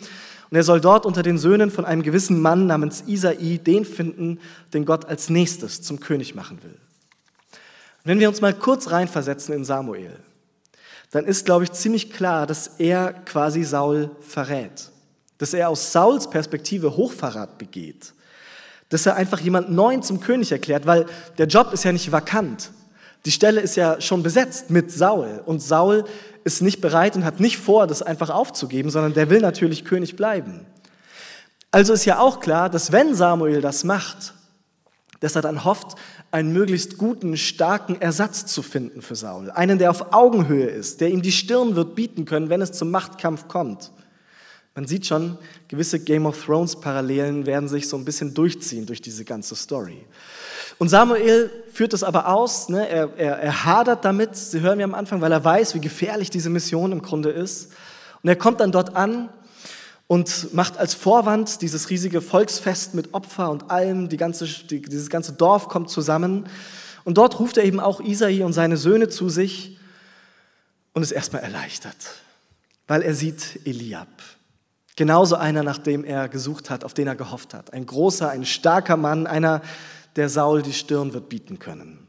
und 0.49 0.57
er 0.57 0.63
soll 0.63 0.81
dort 0.81 1.05
unter 1.05 1.23
den 1.23 1.37
Söhnen 1.37 1.71
von 1.71 1.85
einem 1.85 2.03
gewissen 2.03 2.41
Mann 2.41 2.67
namens 2.67 3.03
Isai 3.05 3.59
den 3.63 3.85
finden, 3.85 4.39
den 4.73 4.85
Gott 4.85 5.05
als 5.05 5.29
nächstes 5.29 5.81
zum 5.81 5.99
König 5.99 6.35
machen 6.35 6.63
will. 6.63 6.77
Wenn 8.03 8.19
wir 8.19 8.29
uns 8.29 8.41
mal 8.41 8.53
kurz 8.53 8.91
reinversetzen 8.91 9.53
in 9.53 9.65
Samuel, 9.65 10.17
dann 11.11 11.25
ist, 11.25 11.45
glaube 11.45 11.65
ich, 11.65 11.71
ziemlich 11.71 12.11
klar, 12.11 12.47
dass 12.47 12.67
er 12.79 13.13
quasi 13.13 13.63
Saul 13.63 14.09
verrät. 14.21 14.92
Dass 15.43 15.53
er 15.53 15.67
aus 15.67 15.91
Sauls 15.91 16.29
Perspektive 16.29 16.95
Hochverrat 16.95 17.57
begeht. 17.57 18.13
Dass 18.87 19.05
er 19.05 19.17
einfach 19.17 19.41
jemand 19.41 19.69
Neuen 19.69 20.01
zum 20.01 20.21
König 20.21 20.53
erklärt, 20.53 20.85
weil 20.85 21.05
der 21.37 21.47
Job 21.47 21.73
ist 21.73 21.83
ja 21.83 21.91
nicht 21.91 22.13
vakant. 22.13 22.71
Die 23.25 23.31
Stelle 23.31 23.59
ist 23.59 23.75
ja 23.75 23.99
schon 23.99 24.23
besetzt 24.23 24.69
mit 24.69 24.89
Saul. 24.89 25.43
Und 25.45 25.61
Saul 25.61 26.05
ist 26.45 26.61
nicht 26.61 26.79
bereit 26.79 27.17
und 27.17 27.25
hat 27.25 27.41
nicht 27.41 27.57
vor, 27.57 27.87
das 27.87 28.01
einfach 28.01 28.29
aufzugeben, 28.29 28.89
sondern 28.89 29.13
der 29.13 29.29
will 29.29 29.41
natürlich 29.41 29.83
König 29.83 30.15
bleiben. 30.15 30.65
Also 31.71 31.91
ist 31.91 32.05
ja 32.05 32.19
auch 32.19 32.39
klar, 32.39 32.69
dass 32.69 32.93
wenn 32.93 33.13
Samuel 33.13 33.59
das 33.59 33.83
macht, 33.83 34.33
dass 35.19 35.35
er 35.35 35.41
dann 35.41 35.65
hofft, 35.65 35.97
einen 36.31 36.53
möglichst 36.53 36.97
guten, 36.97 37.35
starken 37.35 37.99
Ersatz 37.99 38.45
zu 38.45 38.61
finden 38.61 39.01
für 39.01 39.17
Saul. 39.17 39.51
Einen, 39.51 39.77
der 39.77 39.89
auf 39.89 40.13
Augenhöhe 40.13 40.67
ist, 40.67 41.01
der 41.01 41.09
ihm 41.09 41.21
die 41.21 41.33
Stirn 41.33 41.75
wird 41.75 41.95
bieten 41.95 42.23
können, 42.23 42.47
wenn 42.47 42.61
es 42.61 42.71
zum 42.71 42.91
Machtkampf 42.91 43.49
kommt. 43.49 43.91
Man 44.75 44.87
sieht 44.87 45.05
schon, 45.05 45.37
gewisse 45.67 45.99
Game 45.99 46.25
of 46.25 46.45
Thrones 46.45 46.79
Parallelen 46.79 47.45
werden 47.45 47.69
sich 47.69 47.87
so 47.87 47.95
ein 47.95 48.05
bisschen 48.05 48.33
durchziehen 48.33 48.87
durch 48.87 49.01
diese 49.01 49.23
ganze 49.23 49.55
Story. 49.55 50.03
Und 50.79 50.89
Samuel 50.89 51.51
führt 51.71 51.93
es 51.93 52.03
aber 52.03 52.27
aus, 52.27 52.69
ne? 52.69 52.89
er, 52.89 53.13
er, 53.15 53.37
er 53.37 53.65
hadert 53.65 54.03
damit, 54.03 54.35
Sie 54.35 54.61
hören 54.61 54.79
wir 54.79 54.85
am 54.85 54.95
Anfang, 54.95 55.21
weil 55.21 55.31
er 55.31 55.43
weiß, 55.43 55.75
wie 55.75 55.81
gefährlich 55.81 56.31
diese 56.31 56.49
Mission 56.49 56.91
im 56.91 57.03
Grunde 57.03 57.29
ist. 57.29 57.71
Und 58.23 58.29
er 58.29 58.35
kommt 58.35 58.59
dann 58.61 58.71
dort 58.71 58.95
an 58.95 59.29
und 60.07 60.53
macht 60.55 60.77
als 60.77 60.95
Vorwand 60.95 61.61
dieses 61.61 61.91
riesige 61.91 62.21
Volksfest 62.21 62.95
mit 62.95 63.13
Opfer 63.13 63.51
und 63.51 63.69
allem, 63.69 64.09
die 64.09 64.17
ganze, 64.17 64.45
die, 64.45 64.81
dieses 64.81 65.09
ganze 65.09 65.33
Dorf 65.33 65.67
kommt 65.67 65.91
zusammen. 65.91 66.47
Und 67.03 67.19
dort 67.19 67.39
ruft 67.39 67.57
er 67.57 67.63
eben 67.63 67.79
auch 67.79 68.01
Isai 68.01 68.43
und 68.43 68.53
seine 68.53 68.77
Söhne 68.77 69.07
zu 69.07 69.29
sich 69.29 69.77
und 70.93 71.03
ist 71.03 71.11
erstmal 71.11 71.43
erleichtert, 71.43 71.95
weil 72.87 73.03
er 73.03 73.13
sieht 73.13 73.59
Eliab. 73.65 74.07
Genauso 74.95 75.35
einer, 75.35 75.63
nach 75.63 75.79
dem 75.79 76.03
er 76.03 76.29
gesucht 76.29 76.69
hat, 76.69 76.83
auf 76.83 76.93
den 76.93 77.07
er 77.07 77.15
gehofft 77.15 77.53
hat. 77.53 77.73
Ein 77.73 77.85
großer, 77.85 78.29
ein 78.29 78.45
starker 78.45 78.97
Mann, 78.97 79.25
einer, 79.25 79.61
der 80.15 80.29
Saul 80.29 80.61
die 80.61 80.73
Stirn 80.73 81.13
wird 81.13 81.29
bieten 81.29 81.57
können. 81.59 82.07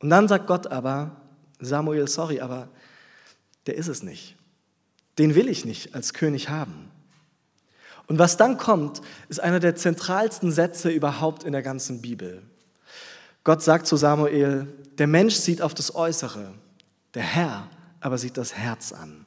Und 0.00 0.10
dann 0.10 0.28
sagt 0.28 0.46
Gott 0.46 0.68
aber, 0.68 1.16
Samuel, 1.60 2.08
sorry, 2.08 2.40
aber 2.40 2.68
der 3.66 3.76
ist 3.76 3.88
es 3.88 4.02
nicht. 4.02 4.36
Den 5.18 5.34
will 5.34 5.48
ich 5.48 5.64
nicht 5.64 5.94
als 5.94 6.14
König 6.14 6.48
haben. 6.48 6.90
Und 8.06 8.18
was 8.18 8.38
dann 8.38 8.56
kommt, 8.56 9.02
ist 9.28 9.40
einer 9.40 9.60
der 9.60 9.76
zentralsten 9.76 10.50
Sätze 10.50 10.88
überhaupt 10.88 11.44
in 11.44 11.52
der 11.52 11.62
ganzen 11.62 12.00
Bibel. 12.00 12.42
Gott 13.44 13.62
sagt 13.62 13.86
zu 13.86 13.96
Samuel, 13.96 14.66
der 14.96 15.06
Mensch 15.06 15.34
sieht 15.34 15.60
auf 15.60 15.74
das 15.74 15.94
Äußere, 15.94 16.54
der 17.14 17.22
Herr 17.22 17.68
aber 18.00 18.18
sieht 18.18 18.36
das 18.36 18.54
Herz 18.54 18.92
an. 18.92 19.26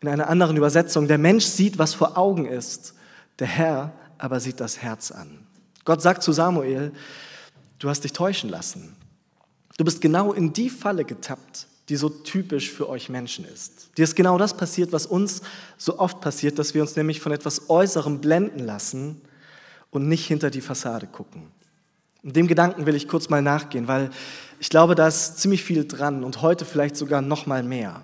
In 0.00 0.08
einer 0.08 0.28
anderen 0.28 0.56
Übersetzung, 0.56 1.08
der 1.08 1.18
Mensch 1.18 1.44
sieht, 1.44 1.78
was 1.78 1.94
vor 1.94 2.16
Augen 2.16 2.46
ist, 2.46 2.94
der 3.38 3.48
Herr 3.48 3.92
aber 4.18 4.40
sieht 4.40 4.60
das 4.60 4.78
Herz 4.78 5.10
an. 5.10 5.46
Gott 5.84 6.02
sagt 6.02 6.22
zu 6.22 6.32
Samuel, 6.32 6.92
du 7.78 7.88
hast 7.88 8.04
dich 8.04 8.12
täuschen 8.12 8.50
lassen. 8.50 8.96
Du 9.76 9.84
bist 9.84 10.00
genau 10.00 10.32
in 10.32 10.52
die 10.52 10.70
Falle 10.70 11.04
getappt, 11.04 11.66
die 11.88 11.96
so 11.96 12.08
typisch 12.08 12.70
für 12.70 12.88
euch 12.88 13.08
Menschen 13.08 13.44
ist. 13.44 13.90
Dir 13.96 14.04
ist 14.04 14.16
genau 14.16 14.36
das 14.38 14.56
passiert, 14.56 14.92
was 14.92 15.06
uns 15.06 15.40
so 15.78 15.98
oft 15.98 16.20
passiert, 16.20 16.58
dass 16.58 16.74
wir 16.74 16.82
uns 16.82 16.96
nämlich 16.96 17.20
von 17.20 17.32
etwas 17.32 17.70
Äußerem 17.70 18.20
blenden 18.20 18.58
lassen 18.58 19.20
und 19.90 20.08
nicht 20.08 20.26
hinter 20.26 20.50
die 20.50 20.60
Fassade 20.60 21.06
gucken. 21.06 21.44
Und 22.22 22.36
dem 22.36 22.48
Gedanken 22.48 22.86
will 22.86 22.96
ich 22.96 23.08
kurz 23.08 23.28
mal 23.28 23.40
nachgehen, 23.40 23.88
weil 23.88 24.10
ich 24.60 24.68
glaube, 24.68 24.94
da 24.94 25.06
ist 25.06 25.38
ziemlich 25.38 25.62
viel 25.62 25.86
dran 25.86 26.24
und 26.24 26.42
heute 26.42 26.64
vielleicht 26.64 26.96
sogar 26.96 27.22
noch 27.22 27.46
mal 27.46 27.62
mehr. 27.62 28.02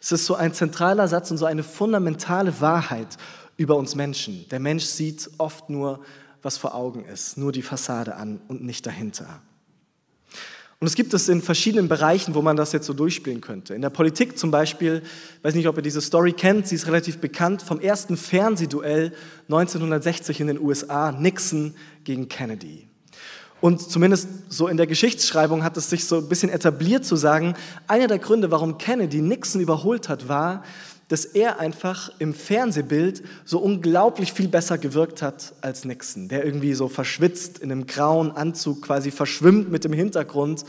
Es 0.00 0.12
ist 0.12 0.26
so 0.26 0.34
ein 0.34 0.52
zentraler 0.52 1.08
Satz 1.08 1.30
und 1.30 1.38
so 1.38 1.44
eine 1.44 1.62
fundamentale 1.62 2.60
Wahrheit 2.60 3.16
über 3.56 3.76
uns 3.76 3.94
Menschen. 3.94 4.48
Der 4.50 4.60
Mensch 4.60 4.84
sieht 4.84 5.30
oft 5.38 5.68
nur, 5.70 6.00
was 6.42 6.56
vor 6.56 6.74
Augen 6.74 7.04
ist, 7.04 7.36
nur 7.36 7.52
die 7.52 7.62
Fassade 7.62 8.14
an 8.14 8.40
und 8.48 8.62
nicht 8.62 8.86
dahinter. 8.86 9.42
Und 10.80 10.86
es 10.86 10.94
gibt 10.94 11.12
es 11.12 11.28
in 11.28 11.42
verschiedenen 11.42 11.88
Bereichen, 11.88 12.34
wo 12.34 12.42
man 12.42 12.56
das 12.56 12.70
jetzt 12.70 12.86
so 12.86 12.92
durchspielen 12.92 13.40
könnte. 13.40 13.74
In 13.74 13.82
der 13.82 13.90
Politik 13.90 14.38
zum 14.38 14.52
Beispiel, 14.52 15.02
ich 15.38 15.44
weiß 15.44 15.54
nicht, 15.54 15.66
ob 15.66 15.76
ihr 15.76 15.82
diese 15.82 16.00
Story 16.00 16.32
kennt, 16.32 16.68
sie 16.68 16.76
ist 16.76 16.86
relativ 16.86 17.18
bekannt, 17.18 17.62
vom 17.62 17.80
ersten 17.80 18.16
Fernsehduell 18.16 19.12
1960 19.48 20.40
in 20.40 20.46
den 20.46 20.60
USA, 20.60 21.10
Nixon 21.10 21.74
gegen 22.04 22.28
Kennedy. 22.28 22.87
Und 23.60 23.80
zumindest 23.80 24.28
so 24.48 24.68
in 24.68 24.76
der 24.76 24.86
Geschichtsschreibung 24.86 25.64
hat 25.64 25.76
es 25.76 25.90
sich 25.90 26.04
so 26.04 26.18
ein 26.18 26.28
bisschen 26.28 26.48
etabliert 26.48 27.04
zu 27.04 27.16
sagen, 27.16 27.54
einer 27.88 28.06
der 28.06 28.18
Gründe, 28.18 28.50
warum 28.50 28.78
Kennedy 28.78 29.20
Nixon 29.20 29.60
überholt 29.60 30.08
hat, 30.08 30.28
war, 30.28 30.62
dass 31.08 31.24
er 31.24 31.58
einfach 31.58 32.10
im 32.18 32.34
Fernsehbild 32.34 33.22
so 33.44 33.58
unglaublich 33.58 34.32
viel 34.32 34.48
besser 34.48 34.78
gewirkt 34.78 35.22
hat 35.22 35.54
als 35.62 35.84
Nixon, 35.84 36.28
der 36.28 36.44
irgendwie 36.44 36.74
so 36.74 36.88
verschwitzt 36.88 37.58
in 37.58 37.72
einem 37.72 37.86
grauen 37.86 38.30
Anzug 38.30 38.82
quasi 38.82 39.10
verschwimmt 39.10 39.70
mit 39.70 39.84
dem 39.84 39.92
Hintergrund. 39.92 40.64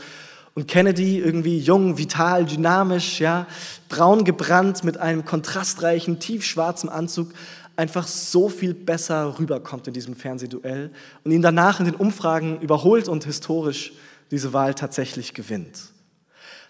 Und 0.54 0.66
Kennedy 0.66 1.20
irgendwie 1.20 1.58
jung, 1.58 1.96
vital, 1.96 2.44
dynamisch, 2.44 3.20
ja, 3.20 3.46
braun 3.88 4.24
gebrannt 4.24 4.82
mit 4.82 4.96
einem 4.96 5.24
kontrastreichen, 5.24 6.18
tiefschwarzen 6.18 6.88
Anzug 6.88 7.32
einfach 7.80 8.06
so 8.06 8.48
viel 8.48 8.74
besser 8.74 9.38
rüberkommt 9.38 9.88
in 9.88 9.94
diesem 9.94 10.14
Fernsehduell 10.14 10.92
und 11.24 11.32
ihn 11.32 11.42
danach 11.42 11.80
in 11.80 11.86
den 11.86 11.94
Umfragen 11.94 12.60
überholt 12.60 13.08
und 13.08 13.24
historisch 13.24 13.92
diese 14.30 14.52
Wahl 14.52 14.74
tatsächlich 14.74 15.34
gewinnt. 15.34 15.78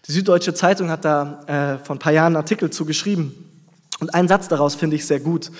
Die 0.06 0.12
Süddeutsche 0.12 0.54
Zeitung 0.54 0.88
hat 0.88 1.04
da 1.04 1.42
äh, 1.80 1.84
vor 1.84 1.96
ein 1.96 1.98
paar 1.98 2.12
Jahren 2.12 2.28
einen 2.28 2.36
Artikel 2.36 2.70
zugeschrieben 2.70 3.34
und 3.98 4.14
ein 4.14 4.28
Satz 4.28 4.48
daraus 4.48 4.76
finde 4.76 4.96
ich 4.96 5.04
sehr 5.04 5.20
gut. 5.20 5.50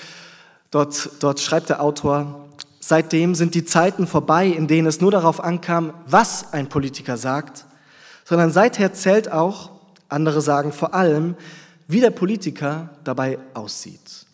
Dort, 0.71 1.11
dort 1.19 1.40
schreibt 1.40 1.69
der 1.69 1.83
Autor, 1.83 2.49
seitdem 2.78 3.35
sind 3.35 3.54
die 3.54 3.64
Zeiten 3.64 4.07
vorbei, 4.07 4.47
in 4.47 4.69
denen 4.69 4.87
es 4.87 5.00
nur 5.00 5.11
darauf 5.11 5.42
ankam, 5.42 5.92
was 6.07 6.52
ein 6.52 6.69
Politiker 6.69 7.16
sagt, 7.16 7.66
sondern 8.25 8.52
seither 8.52 8.92
zählt 8.95 9.30
auch, 9.30 9.73
andere 10.09 10.40
sagen 10.40 10.73
vor 10.73 10.95
allem, 10.95 11.35
wie 11.88 12.00
der 12.00 12.11
Politiker 12.11 12.90
dabei 13.02 13.38
aussieht. 13.52 14.29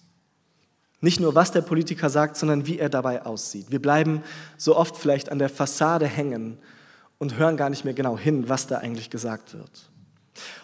Nicht 1.00 1.20
nur, 1.20 1.34
was 1.34 1.52
der 1.52 1.60
Politiker 1.60 2.08
sagt, 2.08 2.36
sondern 2.36 2.66
wie 2.66 2.78
er 2.78 2.88
dabei 2.88 3.24
aussieht. 3.24 3.66
Wir 3.70 3.80
bleiben 3.80 4.22
so 4.56 4.76
oft 4.76 4.96
vielleicht 4.96 5.30
an 5.30 5.38
der 5.38 5.50
Fassade 5.50 6.06
hängen 6.06 6.58
und 7.18 7.36
hören 7.36 7.56
gar 7.56 7.70
nicht 7.70 7.84
mehr 7.84 7.94
genau 7.94 8.18
hin, 8.18 8.48
was 8.48 8.66
da 8.66 8.78
eigentlich 8.78 9.10
gesagt 9.10 9.54
wird. 9.54 9.90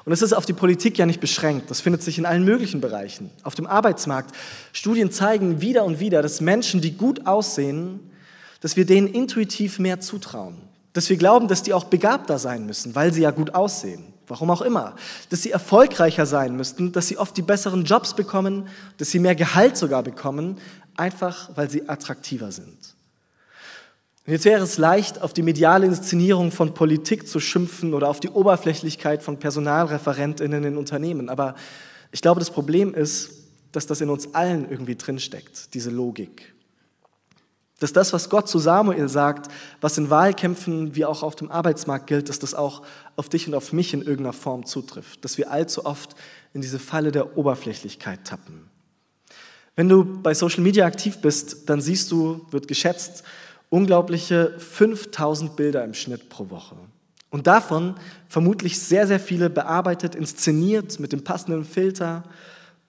Und 0.05 0.13
es 0.13 0.23
ist 0.23 0.33
auf 0.33 0.47
die 0.47 0.53
Politik 0.53 0.99
ja 0.99 1.07
nicht 1.07 1.21
beschränkt. 1.21 1.71
Das 1.71 1.81
findet 1.81 2.03
sich 2.03 2.19
in 2.19 2.27
allen 2.27 2.45
möglichen 2.45 2.81
Bereichen. 2.81 3.31
Auf 3.43 3.55
dem 3.55 3.67
Arbeitsmarkt. 3.67 4.35
Studien 4.73 5.11
zeigen 5.11 5.61
wieder 5.61 5.85
und 5.85 6.01
wieder, 6.01 6.23
dass 6.23 6.41
Menschen, 6.41 6.81
die 6.81 6.97
gut 6.97 7.27
aussehen, 7.27 8.01
dass 8.61 8.77
wir 8.77 8.85
denen 8.85 9.09
intuitiv 9.09 9.79
mehr 9.79 10.01
zutrauen. 10.01 10.57
Dass 10.93 11.09
wir 11.09 11.17
glauben, 11.17 11.49
dass 11.49 11.63
die 11.63 11.73
auch 11.73 11.85
begabter 11.85 12.39
sein 12.39 12.67
müssen, 12.67 12.95
weil 12.95 13.13
sie 13.13 13.23
ja 13.23 13.31
gut 13.31 13.55
aussehen. 13.55 14.12
Warum 14.29 14.51
auch 14.51 14.63
immer. 14.63 14.95
Dass 15.31 15.43
sie 15.43 15.51
erfolgreicher 15.51 16.27
sein 16.27 16.57
müssten, 16.57 16.93
dass 16.93 17.09
sie 17.09 17.19
oft 17.19 17.37
die 17.37 17.43
besseren 17.43 17.85
Jobs 17.85 18.15
bekommen, 18.15 18.69
dass 18.99 19.11
sie 19.11 19.19
mehr 19.19 19.35
Gehalt 19.35 19.77
sogar 19.77 20.03
bekommen, 20.03 20.59
einfach 20.97 21.51
weil 21.55 21.69
sie 21.69 21.89
attraktiver 21.89 22.53
sind. 22.53 22.95
Und 24.25 24.33
jetzt 24.33 24.45
wäre 24.45 24.63
es 24.63 24.79
leicht, 24.79 25.21
auf 25.21 25.33
die 25.33 25.43
mediale 25.43 25.85
Inszenierung 25.85 26.53
von 26.53 26.75
Politik 26.75 27.27
zu 27.27 27.41
schimpfen 27.41 27.93
oder 27.93 28.09
auf 28.09 28.21
die 28.21 28.29
Oberflächlichkeit 28.29 29.23
von 29.23 29.39
Personalreferentinnen 29.39 30.63
in 30.63 30.77
Unternehmen. 30.77 31.29
Aber 31.29 31.57
ich 32.13 32.23
glaube, 32.23 32.39
das 32.39 32.51
Problem 32.51 32.95
ist, 32.95 33.31
dass 33.73 33.87
das 33.87 34.01
in 34.01 34.11
uns 34.11 34.35
allen 34.35 34.71
irgendwie 34.71 34.95
drinsteckt, 34.95 35.75
diese 35.75 35.91
Logik. 35.91 36.52
Dass 37.83 37.93
das, 37.93 38.13
was 38.13 38.31
Gott 38.31 38.49
zu 38.49 38.59
Samuel 38.59 39.09
sagt, 39.09 39.51
was 39.81 39.99
in 39.99 40.09
Wahlkämpfen 40.09 40.95
wie 40.95 41.05
auch 41.05 41.23
auf 41.23 41.35
dem 41.35 41.51
Arbeitsmarkt 41.51 42.07
gilt, 42.07 42.29
dass 42.29 42.39
das 42.39 42.55
auch 42.55 42.83
auf 43.17 43.29
dich 43.29 43.49
und 43.49 43.55
auf 43.55 43.73
mich 43.73 43.93
in 43.93 44.01
irgendeiner 44.01 44.33
Form 44.33 44.65
zutrifft. 44.65 45.25
Dass 45.25 45.37
wir 45.39 45.51
allzu 45.51 45.85
oft 45.85 46.15
in 46.55 46.61
diese 46.61 46.79
Falle 46.79 47.11
der 47.11 47.37
Oberflächlichkeit 47.37 48.25
tappen. 48.25 48.71
Wenn 49.75 49.89
du 49.89 50.05
bei 50.05 50.35
Social 50.35 50.63
Media 50.63 50.87
aktiv 50.87 51.19
bist, 51.19 51.69
dann 51.69 51.81
siehst 51.81 52.13
du, 52.13 52.47
wird 52.51 52.69
geschätzt, 52.69 53.25
unglaubliche 53.71 54.55
5000 54.59 55.57
Bilder 55.57 55.83
im 55.83 55.95
Schnitt 55.95 56.29
pro 56.29 56.51
Woche. 56.51 56.77
Und 57.31 57.47
davon 57.47 57.95
vermutlich 58.29 58.79
sehr, 58.79 59.07
sehr 59.07 59.19
viele 59.19 59.49
bearbeitet, 59.49 60.15
inszeniert, 60.15 61.01
mit 61.01 61.13
dem 61.13 61.25
passenden 61.25 61.65
Filter, 61.65 62.25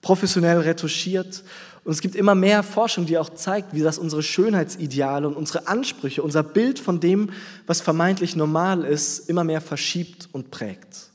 professionell 0.02 0.58
retuschiert. 0.58 1.42
Und 1.84 1.92
es 1.92 2.00
gibt 2.00 2.16
immer 2.16 2.34
mehr 2.34 2.62
Forschung, 2.62 3.04
die 3.04 3.18
auch 3.18 3.28
zeigt, 3.28 3.74
wie 3.74 3.82
das 3.82 3.98
unsere 3.98 4.22
Schönheitsideale 4.22 5.28
und 5.28 5.36
unsere 5.36 5.68
Ansprüche, 5.68 6.22
unser 6.22 6.42
Bild 6.42 6.78
von 6.78 6.98
dem, 6.98 7.30
was 7.66 7.82
vermeintlich 7.82 8.36
normal 8.36 8.84
ist, 8.84 9.28
immer 9.28 9.44
mehr 9.44 9.60
verschiebt 9.60 10.28
und 10.32 10.50
prägt. 10.50 11.10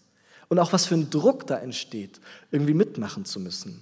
Und 0.48 0.60
auch 0.60 0.72
was 0.72 0.86
für 0.86 0.96
ein 0.96 1.10
Druck 1.10 1.48
da 1.48 1.58
entsteht, 1.58 2.20
irgendwie 2.52 2.76
mitmachen 2.76 3.26
zu 3.26 3.40
müssen. 3.40 3.82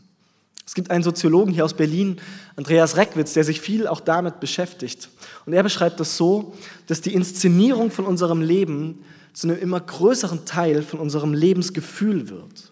Es 0.66 0.76
gibt 0.76 0.92
einen 0.92 1.04
Soziologen 1.04 1.54
hier 1.54 1.64
aus 1.64 1.74
Berlin, 1.74 2.20
Andreas 2.58 2.98
Reckwitz, 2.98 3.34
der 3.34 3.46
sich 3.46 3.62
viel 3.62 3.88
auch 3.88 4.02
damit 4.02 4.40
beschäftigt. 4.40 5.10
Und 5.46 5.54
er 5.54 5.64
beschreibt 5.64 6.00
das 6.00 6.18
so, 6.18 6.54
dass 6.88 7.00
die 7.02 7.14
Inszenierung 7.14 7.90
von 7.90 8.06
unserem 8.06 8.42
Leben 8.42 9.04
zu 9.34 9.48
einem 9.48 9.60
immer 9.60 9.80
größeren 9.80 10.46
Teil 10.46 10.84
von 10.84 11.00
unserem 11.00 11.34
Lebensgefühl 11.34 12.30
wird. 12.30 12.72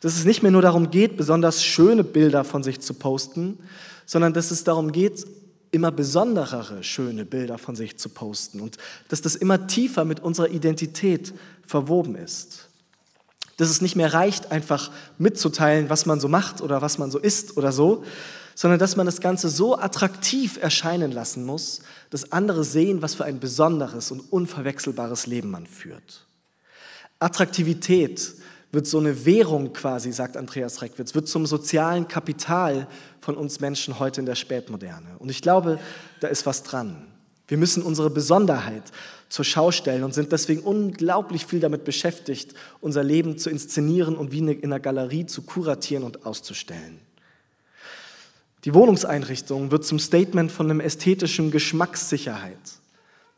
Dass 0.00 0.16
es 0.16 0.24
nicht 0.24 0.42
mehr 0.42 0.50
nur 0.50 0.62
darum 0.62 0.90
geht, 0.90 1.16
besonders 1.16 1.62
schöne 1.62 2.04
Bilder 2.04 2.44
von 2.44 2.62
sich 2.62 2.80
zu 2.80 2.94
posten, 2.94 3.58
sondern 4.06 4.32
dass 4.32 4.50
es 4.50 4.64
darum 4.64 4.92
geht, 4.92 5.26
immer 5.72 5.92
besonderere 5.92 6.82
schöne 6.82 7.24
Bilder 7.24 7.58
von 7.58 7.76
sich 7.76 7.96
zu 7.96 8.08
posten 8.08 8.60
und 8.60 8.76
dass 9.08 9.22
das 9.22 9.36
immer 9.36 9.66
tiefer 9.68 10.04
mit 10.04 10.20
unserer 10.20 10.48
Identität 10.48 11.32
verwoben 11.64 12.16
ist. 12.16 12.68
Dass 13.56 13.70
es 13.70 13.80
nicht 13.80 13.94
mehr 13.94 14.12
reicht, 14.12 14.50
einfach 14.50 14.90
mitzuteilen, 15.18 15.90
was 15.90 16.06
man 16.06 16.18
so 16.18 16.28
macht 16.28 16.60
oder 16.60 16.82
was 16.82 16.98
man 16.98 17.10
so 17.10 17.18
isst 17.18 17.56
oder 17.56 17.72
so, 17.72 18.04
sondern 18.54 18.80
dass 18.80 18.96
man 18.96 19.06
das 19.06 19.20
Ganze 19.20 19.48
so 19.48 19.78
attraktiv 19.78 20.58
erscheinen 20.60 21.12
lassen 21.12 21.44
muss, 21.44 21.82
dass 22.10 22.32
andere 22.32 22.64
sehen, 22.64 23.00
was 23.00 23.14
für 23.14 23.24
ein 23.24 23.38
besonderes 23.38 24.10
und 24.10 24.20
unverwechselbares 24.32 25.26
Leben 25.26 25.50
man 25.50 25.66
führt. 25.66 26.26
Attraktivität 27.20 28.34
wird 28.72 28.86
so 28.86 28.98
eine 28.98 29.24
Währung 29.24 29.72
quasi, 29.72 30.12
sagt 30.12 30.36
Andreas 30.36 30.82
Reckwitz, 30.82 31.14
wird 31.14 31.28
zum 31.28 31.46
sozialen 31.46 32.06
Kapital 32.06 32.86
von 33.20 33.36
uns 33.36 33.60
Menschen 33.60 33.98
heute 33.98 34.20
in 34.20 34.26
der 34.26 34.36
Spätmoderne. 34.36 35.16
Und 35.18 35.28
ich 35.28 35.42
glaube, 35.42 35.78
da 36.20 36.28
ist 36.28 36.46
was 36.46 36.62
dran. 36.62 37.06
Wir 37.48 37.58
müssen 37.58 37.82
unsere 37.82 38.10
Besonderheit 38.10 38.84
zur 39.28 39.44
Schau 39.44 39.72
stellen 39.72 40.04
und 40.04 40.14
sind 40.14 40.30
deswegen 40.30 40.60
unglaublich 40.60 41.46
viel 41.46 41.60
damit 41.60 41.84
beschäftigt, 41.84 42.54
unser 42.80 43.02
Leben 43.02 43.38
zu 43.38 43.50
inszenieren 43.50 44.16
und 44.16 44.30
wie 44.30 44.38
in 44.38 44.64
einer 44.64 44.80
Galerie 44.80 45.26
zu 45.26 45.42
kuratieren 45.42 46.04
und 46.04 46.26
auszustellen. 46.26 47.00
Die 48.64 48.74
Wohnungseinrichtung 48.74 49.70
wird 49.70 49.84
zum 49.84 49.98
Statement 49.98 50.52
von 50.52 50.70
einem 50.70 50.80
ästhetischen 50.80 51.50
Geschmackssicherheit. 51.50 52.58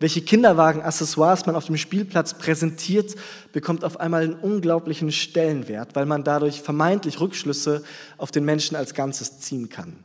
Welche 0.03 0.21
Kinderwagen-Accessoires 0.21 1.47
man 1.47 1.55
auf 1.55 1.67
dem 1.67 1.77
Spielplatz 1.77 2.35
präsentiert, 2.35 3.15
bekommt 3.53 3.85
auf 3.85 4.01
einmal 4.01 4.25
einen 4.25 4.35
unglaublichen 4.35 5.13
Stellenwert, 5.13 5.95
weil 5.95 6.07
man 6.07 6.25
dadurch 6.25 6.61
vermeintlich 6.61 7.21
Rückschlüsse 7.21 7.85
auf 8.19 8.33
den 8.33 8.45
Menschen 8.45 8.77
als 8.77 8.95
Ganzes 8.95 9.39
ziehen 9.39 9.69
kann. 9.69 10.03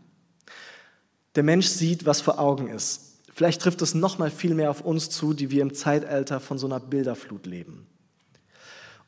Der 1.33 1.41
Mensch 1.41 1.65
sieht, 1.65 2.05
was 2.05 2.21
vor 2.21 2.37
Augen 2.37 2.67
ist. 2.67 3.23
Vielleicht 3.33 3.59
trifft 3.59 3.81
es 3.81 3.95
noch 3.95 4.19
mal 4.19 4.29
viel 4.29 4.53
mehr 4.53 4.69
auf 4.69 4.81
uns 4.81 5.09
zu, 5.09 5.33
die 5.33 5.49
wir 5.49 5.63
im 5.63 5.73
Zeitalter 5.73 6.39
von 6.39 6.59
so 6.59 6.67
einer 6.67 6.79
Bilderflut 6.79 7.47
leben. 7.47 7.87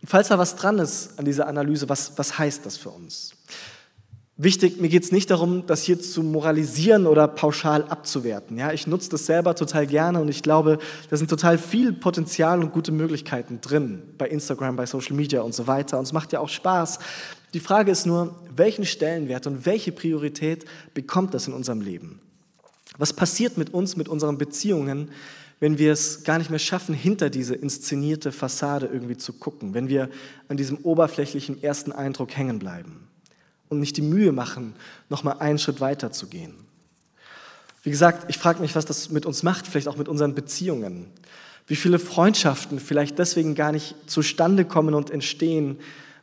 Und 0.01 0.07
falls 0.07 0.29
da 0.29 0.39
was 0.39 0.55
dran 0.55 0.79
ist 0.79 1.19
an 1.19 1.25
dieser 1.25 1.45
Analyse, 1.45 1.87
was, 1.87 2.17
was 2.17 2.39
heißt 2.39 2.65
das 2.65 2.77
für 2.77 2.89
uns? 2.89 3.35
Wichtig, 4.41 4.79
mir 4.79 4.87
geht 4.87 5.03
es 5.03 5.11
nicht 5.11 5.29
darum, 5.31 5.65
das 5.67 5.83
hier 5.83 5.99
zu 5.99 6.23
moralisieren 6.23 7.07
oder 7.07 7.27
pauschal 7.27 7.83
abzuwerten. 7.83 8.57
Ja, 8.57 8.71
ich 8.71 8.87
nutze 8.87 9.09
das 9.09 9.25
selber 9.25 9.53
total 9.53 9.85
gerne 9.85 10.21
und 10.21 10.29
ich 10.29 10.43
glaube, 10.43 10.79
da 11.09 11.17
sind 11.17 11.29
total 11.29 11.57
viel 11.57 11.91
Potenzial 11.91 12.63
und 12.63 12.71
gute 12.71 12.93
Möglichkeiten 12.93 13.59
drin 13.59 14.01
bei 14.17 14.29
Instagram, 14.29 14.77
bei 14.77 14.85
Social 14.85 15.17
Media 15.17 15.41
und 15.41 15.53
so 15.53 15.67
weiter. 15.67 15.97
Und 15.97 16.05
es 16.05 16.13
macht 16.13 16.31
ja 16.31 16.39
auch 16.39 16.47
Spaß. 16.47 16.99
Die 17.53 17.59
Frage 17.59 17.91
ist 17.91 18.05
nur, 18.05 18.33
welchen 18.55 18.85
Stellenwert 18.85 19.45
und 19.45 19.65
welche 19.65 19.91
Priorität 19.91 20.63
bekommt 20.93 21.33
das 21.33 21.49
in 21.49 21.53
unserem 21.53 21.81
Leben? 21.81 22.21
Was 22.97 23.11
passiert 23.11 23.57
mit 23.57 23.73
uns, 23.73 23.97
mit 23.97 24.07
unseren 24.07 24.37
Beziehungen, 24.37 25.11
wenn 25.59 25.77
wir 25.79 25.91
es 25.91 26.23
gar 26.23 26.37
nicht 26.37 26.49
mehr 26.49 26.59
schaffen, 26.59 26.95
hinter 26.95 27.29
diese 27.29 27.55
inszenierte 27.55 28.31
Fassade 28.31 28.85
irgendwie 28.85 29.17
zu 29.17 29.33
gucken, 29.33 29.73
wenn 29.73 29.89
wir 29.89 30.09
an 30.47 30.55
diesem 30.55 30.77
oberflächlichen 30.77 31.61
ersten 31.61 31.91
Eindruck 31.91 32.37
hängen 32.37 32.57
bleiben? 32.57 33.09
Und 33.69 33.79
nicht 33.79 33.97
die 33.97 34.01
Mühe 34.01 34.31
machen, 34.31 34.75
nochmal 35.09 35.37
einen 35.39 35.59
Schritt 35.59 35.79
weiter 35.79 36.11
zu 36.11 36.27
gehen. 36.27 36.53
Wie 37.83 37.91
gesagt, 37.91 38.29
ich 38.29 38.37
frage 38.37 38.61
mich, 38.61 38.75
was 38.75 38.85
das 38.85 39.09
mit 39.09 39.25
uns 39.25 39.43
macht, 39.43 39.67
vielleicht 39.67 39.87
auch 39.87 39.95
mit 39.95 40.09
unseren 40.09 40.35
Beziehungen. 40.35 41.07
Wie 41.65 41.75
viele 41.75 41.99
Freundschaften 41.99 42.79
vielleicht 42.79 43.19
deswegen 43.19 43.55
gar 43.55 43.71
nicht 43.71 43.95
zustande 44.07 44.65
kommen 44.65 44.93
und 44.95 45.11
entstehen, 45.11 45.77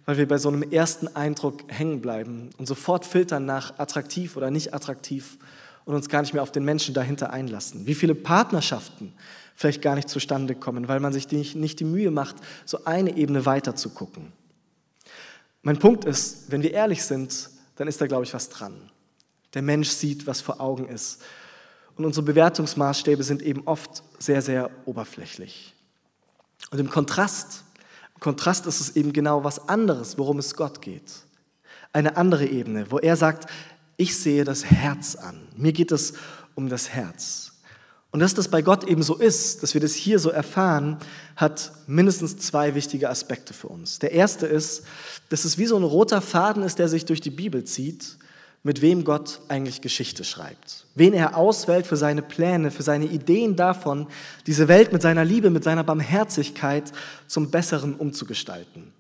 weil 0.05 0.19
wir 0.19 0.29
bei 0.29 0.39
so 0.39 0.49
einem 0.49 0.63
ersten 0.63 1.09
Eindruck 1.09 1.63
hängen 1.69 2.01
bleiben 2.01 2.51
und 2.59 2.67
sofort 2.67 3.07
filtern 3.07 3.47
nach 3.47 3.79
attraktiv 3.79 4.37
oder 4.37 4.51
nicht 4.51 4.75
attraktiv 4.75 5.39
und 5.85 5.95
uns 5.95 6.09
gar 6.09 6.21
nicht 6.21 6.35
mehr 6.35 6.43
auf 6.43 6.53
den 6.53 6.65
Menschen 6.65 6.95
dahinter 6.95 7.33
einlassen. 7.33 7.87
Wie 7.87 7.95
viele 7.95 8.15
Partnerschaften 8.15 9.13
vielleicht 9.55 9.83
gar 9.83 9.95
nicht 9.95 10.09
zustande 10.09 10.55
kommen, 10.55 10.89
weil 10.89 11.01
man 11.01 11.13
sich 11.13 11.31
nicht 11.33 11.81
die 11.81 11.85
Mühe 11.85 12.11
macht, 12.11 12.37
so 12.65 12.85
eine 12.85 13.17
Ebene 13.17 13.47
weiter 13.47 13.75
zu 13.75 13.91
gucken. 13.91 14.33
Mein 15.67 15.81
Punkt 15.81 16.05
ist, 16.05 16.45
wenn 16.53 16.63
wir 16.63 16.73
ehrlich 16.73 17.03
sind, 17.03 17.51
dann 17.75 17.89
ist 17.89 18.01
da, 18.01 18.07
glaube 18.07 18.23
ich, 18.23 18.33
was 18.33 18.49
dran. 18.49 18.89
Der 19.53 19.63
Mensch 19.63 19.89
sieht, 19.89 20.25
was 20.25 20.41
vor 20.41 20.61
Augen 20.61 20.87
ist. 20.87 21.23
Und 21.97 22.05
unsere 22.05 22.25
Bewertungsmaßstäbe 22.25 23.25
sind 23.25 23.43
eben 23.43 23.67
oft 23.67 24.05
sehr, 24.21 24.43
sehr 24.43 24.71
oberflächlich. 24.85 25.75
Und 26.71 26.79
im 26.79 26.89
Kontrast, 26.89 27.65
im 28.15 28.21
Kontrast 28.21 28.67
ist 28.67 28.79
es 28.79 28.95
eben 28.95 29.13
genau 29.13 29.43
was 29.43 29.69
anderes, 29.69 30.17
worum 30.19 30.39
es 30.39 30.55
Gott 30.55 30.81
geht. 30.81 31.11
Eine 31.93 32.17
andere 32.17 32.47
Ebene, 32.47 32.89
wo 32.93 33.01
er 33.01 33.17
sagt, 33.17 33.51
ich 33.97 34.17
sehe 34.17 34.45
das 34.45 34.67
Herz 34.67 35.17
an. 35.17 35.49
Mir 35.57 35.73
geht 35.73 35.91
es 35.91 36.13
um 36.55 36.69
das 36.69 36.91
Herz. 36.91 37.56
Und 38.13 38.21
dass 38.21 38.35
das 38.35 38.49
bei 38.49 38.63
Gott 38.63 38.85
eben 38.85 39.03
so 39.03 39.17
ist, 39.17 39.63
dass 39.63 39.75
wir 39.75 39.81
das 39.81 39.95
hier 39.95 40.19
so 40.19 40.31
erfahren, 40.31 40.99
hat 41.35 41.73
mindestens 41.87 42.39
zwei 42.39 42.75
wichtige 42.75 43.11
Aspekte 43.11 43.53
für 43.53 43.69
uns. 43.69 43.99
Der 43.99 44.13
erste 44.13 44.47
ist, 44.47 44.85
dass 45.29 45.45
es 45.45 45.59
wie 45.59 45.67
so 45.67 45.77
ein 45.77 45.83
roter 45.83 46.21
Faden 46.21 46.63
ist, 46.63 46.79
der 46.79 46.89
sich 46.89 47.05
durch 47.05 47.21
die 47.21 47.31
Bibel 47.31 47.65
zieht, 47.65 48.17
mit 48.63 48.83
wem 48.83 49.05
Gott 49.05 49.41
eigentlich 49.49 49.81
Geschichte 49.81 50.25
schreibt. 50.25 50.87
Wen 50.97 51.13
er 51.15 51.37
auswählt 51.37 51.87
für 51.87 51.97
seine 51.97 52.23
Pläne, 52.23 52.73
für 52.73 52.83
seine 52.83 53.05
Ideen 53.05 53.55
davon, 53.55 54.09
diese 54.47 54.67
Welt 54.67 54.93
mit 54.93 55.03
seiner 55.03 55.25
Liebe, 55.25 55.51
mit 55.51 55.63
seiner 55.63 55.85
Barmherzigkeit 55.85 56.91
zum 57.29 57.51
Besseren 57.51 57.95
umzugestalten. 57.95 58.93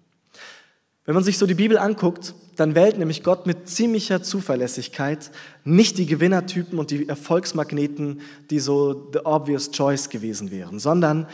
Wenn 1.07 1.15
man 1.15 1.25
sich 1.25 1.39
so 1.39 1.47
die 1.47 1.55
Bibel 1.55 1.79
anguckt, 1.79 2.35
dann 2.57 2.75
wählt 2.75 2.99
nämlich 2.99 3.23
Gott 3.23 3.47
mit 3.47 3.69
ziemlicher 3.69 4.23
Zuverlässigkeit 4.23 5.31
nicht 5.65 5.99
die 5.99 6.07
Gewinnertypen 6.07 6.79
und 6.79 6.91
die 6.91 7.09
Erfolgsmagneten, 7.09 8.21
die 8.51 8.59
so 8.59 9.11
the 9.13 9.21
obvious 9.25 9.71
choice 9.71 10.09
gewesen 10.09 10.51
wären, 10.51 10.81
sondern 10.81 11.29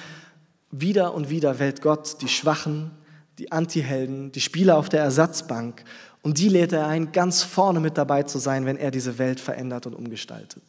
wieder 0.70 1.14
und 1.14 1.30
wieder 1.30 1.58
wählt 1.58 1.80
Gott 1.80 2.20
die 2.20 2.28
Schwachen, 2.28 2.90
die 3.38 3.50
Antihelden, 3.50 4.30
die 4.32 4.40
Spieler 4.40 4.76
auf 4.76 4.90
der 4.90 5.00
Ersatzbank 5.00 5.84
und 6.22 6.38
die 6.38 6.48
lädt 6.48 6.72
er 6.72 6.86
ein, 6.86 7.12
ganz 7.12 7.42
vorne 7.42 7.80
mit 7.80 7.96
dabei 7.96 8.24
zu 8.24 8.38
sein, 8.38 8.66
wenn 8.66 8.76
er 8.76 8.90
diese 8.90 9.18
Welt 9.18 9.40
verändert 9.40 9.86
und 9.86 9.94
umgestaltet. 9.94 10.62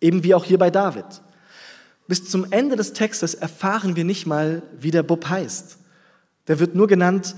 Eben 0.00 0.22
wie 0.22 0.34
auch 0.34 0.44
hier 0.44 0.58
bei 0.58 0.70
David. 0.70 1.06
Bis 2.08 2.28
zum 2.28 2.52
Ende 2.52 2.76
des 2.76 2.92
Textes 2.92 3.34
erfahren 3.34 3.96
wir 3.96 4.04
nicht 4.04 4.26
mal, 4.26 4.62
wie 4.78 4.90
der 4.90 5.02
Bub 5.02 5.28
heißt. 5.28 5.78
Der 6.46 6.60
wird 6.60 6.74
nur 6.74 6.86
genannt 6.86 7.34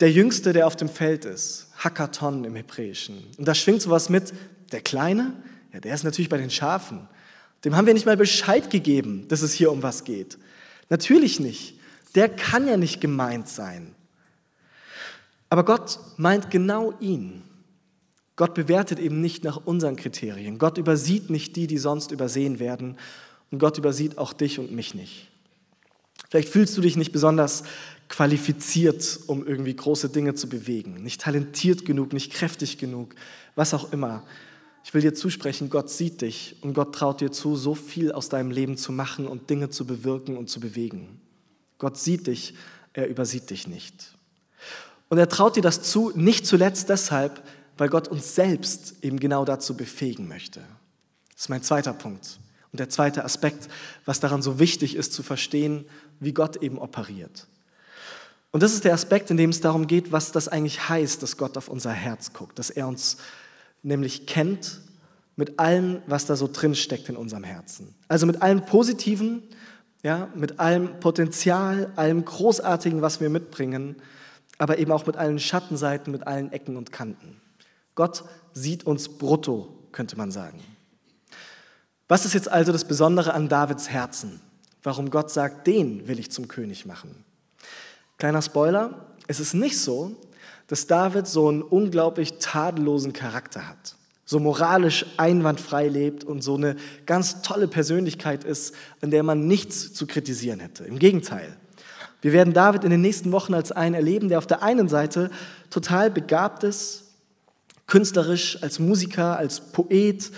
der 0.00 0.10
Jüngste, 0.10 0.52
der 0.52 0.66
auf 0.66 0.76
dem 0.76 0.88
Feld 0.88 1.24
ist, 1.24 1.68
Hackathon 1.78 2.44
im 2.44 2.54
Hebräischen. 2.54 3.24
Und 3.38 3.46
da 3.46 3.54
schwingt 3.54 3.82
sowas 3.82 4.08
mit, 4.08 4.32
der 4.72 4.80
Kleine, 4.80 5.32
ja, 5.72 5.80
der 5.80 5.94
ist 5.94 6.04
natürlich 6.04 6.28
bei 6.28 6.38
den 6.38 6.50
Schafen. 6.50 7.08
Dem 7.64 7.76
haben 7.76 7.86
wir 7.86 7.94
nicht 7.94 8.06
mal 8.06 8.16
Bescheid 8.16 8.70
gegeben, 8.70 9.26
dass 9.28 9.42
es 9.42 9.52
hier 9.52 9.70
um 9.70 9.82
was 9.82 10.04
geht. 10.04 10.38
Natürlich 10.88 11.40
nicht. 11.40 11.78
Der 12.14 12.28
kann 12.28 12.66
ja 12.68 12.76
nicht 12.76 13.00
gemeint 13.00 13.48
sein. 13.48 13.94
Aber 15.48 15.64
Gott 15.64 15.98
meint 16.16 16.50
genau 16.50 16.94
ihn. 17.00 17.42
Gott 18.36 18.54
bewertet 18.54 18.98
eben 18.98 19.20
nicht 19.20 19.44
nach 19.44 19.56
unseren 19.64 19.96
Kriterien. 19.96 20.58
Gott 20.58 20.78
übersieht 20.78 21.30
nicht 21.30 21.56
die, 21.56 21.66
die 21.66 21.78
sonst 21.78 22.10
übersehen 22.10 22.58
werden. 22.58 22.98
Und 23.50 23.58
Gott 23.58 23.78
übersieht 23.78 24.18
auch 24.18 24.32
dich 24.32 24.58
und 24.58 24.72
mich 24.72 24.94
nicht. 24.94 25.28
Vielleicht 26.28 26.48
fühlst 26.48 26.76
du 26.76 26.80
dich 26.80 26.96
nicht 26.96 27.12
besonders 27.12 27.62
qualifiziert, 28.08 29.20
um 29.26 29.46
irgendwie 29.46 29.74
große 29.74 30.08
Dinge 30.08 30.34
zu 30.34 30.48
bewegen, 30.48 31.02
nicht 31.02 31.20
talentiert 31.20 31.84
genug, 31.84 32.12
nicht 32.12 32.32
kräftig 32.32 32.78
genug, 32.78 33.14
was 33.54 33.74
auch 33.74 33.92
immer. 33.92 34.22
Ich 34.84 34.94
will 34.94 35.00
dir 35.00 35.14
zusprechen, 35.14 35.68
Gott 35.68 35.90
sieht 35.90 36.20
dich 36.20 36.56
und 36.60 36.74
Gott 36.74 36.94
traut 36.94 37.20
dir 37.20 37.32
zu, 37.32 37.56
so 37.56 37.74
viel 37.74 38.12
aus 38.12 38.28
deinem 38.28 38.52
Leben 38.52 38.76
zu 38.76 38.92
machen 38.92 39.26
und 39.26 39.50
Dinge 39.50 39.70
zu 39.70 39.84
bewirken 39.84 40.36
und 40.36 40.48
zu 40.48 40.60
bewegen. 40.60 41.20
Gott 41.78 41.98
sieht 41.98 42.28
dich, 42.28 42.54
er 42.92 43.08
übersieht 43.08 43.50
dich 43.50 43.66
nicht. 43.66 44.14
Und 45.08 45.18
er 45.18 45.28
traut 45.28 45.56
dir 45.56 45.62
das 45.62 45.82
zu, 45.82 46.12
nicht 46.14 46.46
zuletzt 46.46 46.88
deshalb, 46.88 47.42
weil 47.76 47.88
Gott 47.88 48.08
uns 48.08 48.34
selbst 48.34 48.94
eben 49.02 49.20
genau 49.20 49.44
dazu 49.44 49.76
befähigen 49.76 50.28
möchte. 50.28 50.60
Das 51.32 51.42
ist 51.42 51.48
mein 51.48 51.62
zweiter 51.62 51.92
Punkt. 51.92 52.38
Und 52.72 52.78
der 52.80 52.88
zweite 52.88 53.24
Aspekt, 53.24 53.68
was 54.04 54.20
daran 54.20 54.42
so 54.42 54.58
wichtig 54.58 54.96
ist 54.96 55.12
zu 55.12 55.22
verstehen, 55.22 55.84
wie 56.20 56.32
Gott 56.32 56.62
eben 56.62 56.78
operiert. 56.78 57.46
Und 58.56 58.62
das 58.62 58.72
ist 58.72 58.86
der 58.86 58.94
Aspekt, 58.94 59.30
in 59.30 59.36
dem 59.36 59.50
es 59.50 59.60
darum 59.60 59.86
geht, 59.86 60.12
was 60.12 60.32
das 60.32 60.48
eigentlich 60.48 60.88
heißt, 60.88 61.22
dass 61.22 61.36
Gott 61.36 61.58
auf 61.58 61.68
unser 61.68 61.90
Herz 61.90 62.32
guckt, 62.32 62.58
dass 62.58 62.70
er 62.70 62.88
uns 62.88 63.18
nämlich 63.82 64.26
kennt 64.26 64.80
mit 65.36 65.58
allem, 65.58 66.00
was 66.06 66.24
da 66.24 66.36
so 66.36 66.48
drin 66.50 66.74
steckt 66.74 67.10
in 67.10 67.18
unserem 67.18 67.44
Herzen. 67.44 67.94
Also 68.08 68.24
mit 68.24 68.40
allem 68.40 68.64
Positiven, 68.64 69.42
ja, 70.02 70.30
mit 70.34 70.58
allem 70.58 70.98
Potenzial, 71.00 71.92
allem 71.96 72.24
Großartigen, 72.24 73.02
was 73.02 73.20
wir 73.20 73.28
mitbringen, 73.28 73.96
aber 74.56 74.78
eben 74.78 74.90
auch 74.90 75.04
mit 75.04 75.18
allen 75.18 75.38
Schattenseiten, 75.38 76.10
mit 76.10 76.26
allen 76.26 76.50
Ecken 76.50 76.78
und 76.78 76.92
Kanten. 76.92 77.38
Gott 77.94 78.24
sieht 78.54 78.86
uns 78.86 79.18
brutto, 79.18 79.86
könnte 79.92 80.16
man 80.16 80.30
sagen. 80.30 80.62
Was 82.08 82.24
ist 82.24 82.32
jetzt 82.32 82.50
also 82.50 82.72
das 82.72 82.86
Besondere 82.86 83.34
an 83.34 83.50
Davids 83.50 83.90
Herzen? 83.90 84.40
warum 84.86 85.10
Gott 85.10 85.32
sagt, 85.32 85.66
den 85.66 86.06
will 86.06 86.20
ich 86.20 86.30
zum 86.30 86.46
König 86.46 86.86
machen. 86.86 87.24
Kleiner 88.18 88.40
Spoiler, 88.40 89.06
es 89.26 89.40
ist 89.40 89.54
nicht 89.54 89.78
so, 89.78 90.16
dass 90.68 90.86
David 90.86 91.26
so 91.26 91.48
einen 91.48 91.62
unglaublich 91.62 92.38
tadellosen 92.38 93.12
Charakter 93.12 93.68
hat, 93.68 93.96
so 94.24 94.40
moralisch 94.40 95.04
einwandfrei 95.18 95.88
lebt 95.88 96.24
und 96.24 96.42
so 96.42 96.56
eine 96.56 96.76
ganz 97.04 97.42
tolle 97.42 97.68
Persönlichkeit 97.68 98.42
ist, 98.44 98.74
an 99.02 99.10
der 99.10 99.22
man 99.22 99.46
nichts 99.46 99.92
zu 99.92 100.06
kritisieren 100.06 100.60
hätte. 100.60 100.84
Im 100.84 100.98
Gegenteil. 100.98 101.56
Wir 102.22 102.32
werden 102.32 102.54
David 102.54 102.84
in 102.84 102.90
den 102.90 103.02
nächsten 103.02 103.30
Wochen 103.32 103.54
als 103.54 103.70
einen 103.70 103.94
erleben, 103.94 104.28
der 104.28 104.38
auf 104.38 104.46
der 104.46 104.62
einen 104.62 104.88
Seite 104.88 105.30
total 105.70 106.10
begabt 106.10 106.64
ist, 106.64 107.04
künstlerisch, 107.86 108.62
als 108.62 108.78
Musiker, 108.78 109.36
als 109.36 109.60
Poet, 109.60 110.32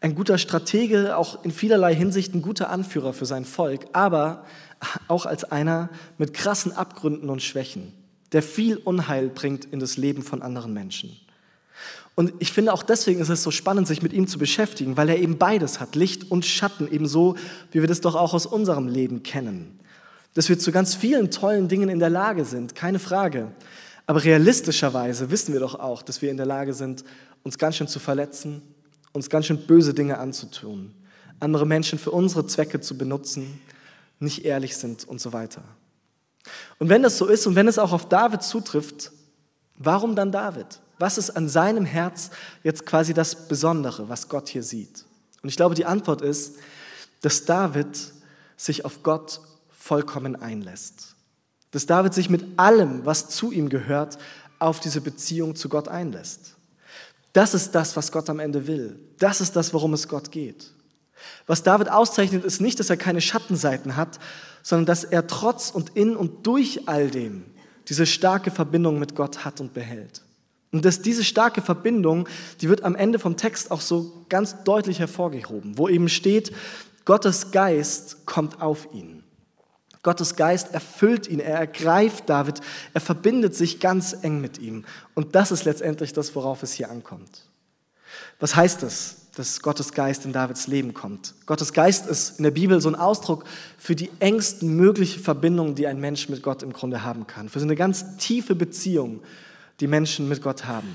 ein 0.00 0.14
guter 0.14 0.38
Stratege, 0.38 1.16
auch 1.16 1.44
in 1.44 1.50
vielerlei 1.50 1.94
Hinsicht 1.94 2.34
ein 2.34 2.42
guter 2.42 2.70
Anführer 2.70 3.12
für 3.12 3.26
sein 3.26 3.44
Volk, 3.44 3.86
aber 3.92 4.44
auch 5.08 5.26
als 5.26 5.44
einer 5.44 5.90
mit 6.18 6.34
krassen 6.34 6.72
Abgründen 6.72 7.30
und 7.30 7.42
Schwächen, 7.42 7.92
der 8.32 8.42
viel 8.42 8.76
Unheil 8.76 9.28
bringt 9.28 9.64
in 9.66 9.80
das 9.80 9.96
Leben 9.96 10.22
von 10.22 10.42
anderen 10.42 10.72
Menschen. 10.72 11.16
Und 12.14 12.32
ich 12.40 12.50
finde 12.50 12.72
auch 12.72 12.82
deswegen 12.82 13.20
ist 13.20 13.28
es 13.28 13.44
so 13.44 13.52
spannend, 13.52 13.86
sich 13.86 14.02
mit 14.02 14.12
ihm 14.12 14.26
zu 14.26 14.38
beschäftigen, 14.38 14.96
weil 14.96 15.08
er 15.08 15.18
eben 15.18 15.38
beides 15.38 15.78
hat, 15.78 15.94
Licht 15.94 16.30
und 16.30 16.44
Schatten, 16.44 16.88
ebenso 16.90 17.36
wie 17.70 17.80
wir 17.80 17.86
das 17.86 18.00
doch 18.00 18.16
auch 18.16 18.34
aus 18.34 18.44
unserem 18.44 18.88
Leben 18.88 19.22
kennen. 19.22 19.78
Dass 20.34 20.48
wir 20.48 20.58
zu 20.58 20.72
ganz 20.72 20.96
vielen 20.96 21.30
tollen 21.30 21.68
Dingen 21.68 21.88
in 21.88 22.00
der 22.00 22.10
Lage 22.10 22.44
sind, 22.44 22.74
keine 22.74 22.98
Frage. 22.98 23.52
Aber 24.06 24.24
realistischerweise 24.24 25.30
wissen 25.30 25.52
wir 25.52 25.60
doch 25.60 25.76
auch, 25.76 26.02
dass 26.02 26.20
wir 26.20 26.30
in 26.30 26.36
der 26.36 26.46
Lage 26.46 26.74
sind, 26.74 27.04
uns 27.44 27.56
ganz 27.56 27.76
schön 27.76 27.86
zu 27.86 28.00
verletzen, 28.00 28.62
uns 29.12 29.30
ganz 29.30 29.46
schön 29.46 29.66
böse 29.66 29.94
Dinge 29.94 30.18
anzutun, 30.18 30.94
andere 31.38 31.66
Menschen 31.66 32.00
für 32.00 32.10
unsere 32.10 32.46
Zwecke 32.46 32.80
zu 32.80 32.98
benutzen, 32.98 33.60
nicht 34.18 34.44
ehrlich 34.44 34.76
sind 34.76 35.06
und 35.06 35.20
so 35.20 35.32
weiter. 35.32 35.62
Und 36.78 36.88
wenn 36.88 37.02
das 37.02 37.18
so 37.18 37.26
ist 37.26 37.46
und 37.46 37.54
wenn 37.54 37.68
es 37.68 37.78
auch 37.78 37.92
auf 37.92 38.08
David 38.08 38.42
zutrifft, 38.42 39.12
warum 39.76 40.16
dann 40.16 40.32
David? 40.32 40.80
Was 40.98 41.18
ist 41.18 41.30
an 41.30 41.48
seinem 41.48 41.84
Herz 41.84 42.30
jetzt 42.64 42.84
quasi 42.86 43.14
das 43.14 43.48
Besondere, 43.48 44.08
was 44.08 44.28
Gott 44.28 44.48
hier 44.48 44.62
sieht? 44.62 45.04
Und 45.42 45.48
ich 45.48 45.56
glaube, 45.56 45.74
die 45.74 45.84
Antwort 45.84 46.22
ist, 46.22 46.56
dass 47.20 47.44
David 47.44 48.12
sich 48.56 48.84
auf 48.84 49.02
Gott 49.02 49.40
vollkommen 49.70 50.36
einlässt. 50.36 51.14
Dass 51.70 51.86
David 51.86 52.14
sich 52.14 52.30
mit 52.30 52.58
allem, 52.58 53.04
was 53.04 53.28
zu 53.28 53.52
ihm 53.52 53.68
gehört, 53.68 54.18
auf 54.58 54.80
diese 54.80 55.00
Beziehung 55.00 55.54
zu 55.54 55.68
Gott 55.68 55.86
einlässt. 55.86 56.56
Das 57.32 57.54
ist 57.54 57.74
das, 57.74 57.94
was 57.96 58.10
Gott 58.10 58.28
am 58.30 58.40
Ende 58.40 58.66
will. 58.66 58.98
Das 59.18 59.40
ist 59.40 59.54
das, 59.54 59.72
worum 59.72 59.94
es 59.94 60.08
Gott 60.08 60.32
geht. 60.32 60.72
Was 61.46 61.62
David 61.62 61.90
auszeichnet, 61.90 62.44
ist 62.44 62.60
nicht, 62.60 62.78
dass 62.80 62.90
er 62.90 62.96
keine 62.96 63.20
Schattenseiten 63.20 63.96
hat, 63.96 64.18
sondern 64.62 64.86
dass 64.86 65.04
er 65.04 65.26
trotz 65.26 65.70
und 65.70 65.90
in 65.96 66.16
und 66.16 66.46
durch 66.46 66.88
all 66.88 67.10
dem 67.10 67.44
diese 67.88 68.06
starke 68.06 68.50
Verbindung 68.50 68.98
mit 68.98 69.14
Gott 69.14 69.44
hat 69.44 69.60
und 69.60 69.72
behält. 69.72 70.22
Und 70.72 70.84
dass 70.84 71.00
diese 71.00 71.24
starke 71.24 71.62
Verbindung, 71.62 72.28
die 72.60 72.68
wird 72.68 72.84
am 72.84 72.94
Ende 72.94 73.18
vom 73.18 73.36
Text 73.36 73.70
auch 73.70 73.80
so 73.80 74.26
ganz 74.28 74.62
deutlich 74.64 74.98
hervorgehoben, 74.98 75.78
wo 75.78 75.88
eben 75.88 76.08
steht, 76.08 76.52
Gottes 77.06 77.50
Geist 77.52 78.26
kommt 78.26 78.60
auf 78.60 78.88
ihn. 78.92 79.24
Gottes 80.02 80.36
Geist 80.36 80.74
erfüllt 80.74 81.26
ihn, 81.26 81.40
er 81.40 81.58
ergreift 81.58 82.28
David, 82.28 82.60
er 82.92 83.00
verbindet 83.00 83.54
sich 83.54 83.80
ganz 83.80 84.16
eng 84.22 84.40
mit 84.40 84.58
ihm. 84.58 84.84
Und 85.14 85.34
das 85.34 85.50
ist 85.50 85.64
letztendlich 85.64 86.12
das, 86.12 86.34
worauf 86.34 86.62
es 86.62 86.72
hier 86.72 86.90
ankommt. 86.90 87.44
Was 88.38 88.54
heißt 88.54 88.82
das, 88.82 89.27
dass 89.38 89.62
Gottes 89.62 89.92
Geist 89.92 90.24
in 90.24 90.32
Davids 90.32 90.66
Leben 90.66 90.94
kommt? 90.94 91.34
Gottes 91.46 91.72
Geist 91.72 92.06
ist 92.06 92.38
in 92.38 92.42
der 92.42 92.50
Bibel 92.50 92.80
so 92.80 92.88
ein 92.88 92.96
Ausdruck 92.96 93.44
für 93.78 93.94
die 93.94 94.10
engsten 94.18 94.74
mögliche 94.74 95.20
Verbindung, 95.20 95.76
die 95.76 95.86
ein 95.86 96.00
Mensch 96.00 96.28
mit 96.28 96.42
Gott 96.42 96.64
im 96.64 96.72
Grunde 96.72 97.04
haben 97.04 97.28
kann. 97.28 97.48
Für 97.48 97.60
so 97.60 97.64
eine 97.64 97.76
ganz 97.76 98.16
tiefe 98.16 98.56
Beziehung, 98.56 99.20
die 99.78 99.86
Menschen 99.86 100.28
mit 100.28 100.42
Gott 100.42 100.64
haben. 100.64 100.88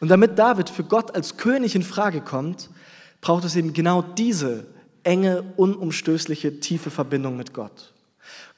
Und 0.00 0.08
damit 0.08 0.38
David 0.38 0.68
für 0.68 0.84
Gott 0.84 1.14
als 1.14 1.38
König 1.38 1.74
in 1.74 1.82
Frage 1.82 2.20
kommt, 2.20 2.68
braucht 3.22 3.44
es 3.44 3.56
eben 3.56 3.72
genau 3.72 4.02
diese 4.02 4.66
enge, 5.02 5.42
unumstößliche, 5.56 6.60
tiefe 6.60 6.90
Verbindung 6.90 7.38
mit 7.38 7.54
Gott. 7.54 7.94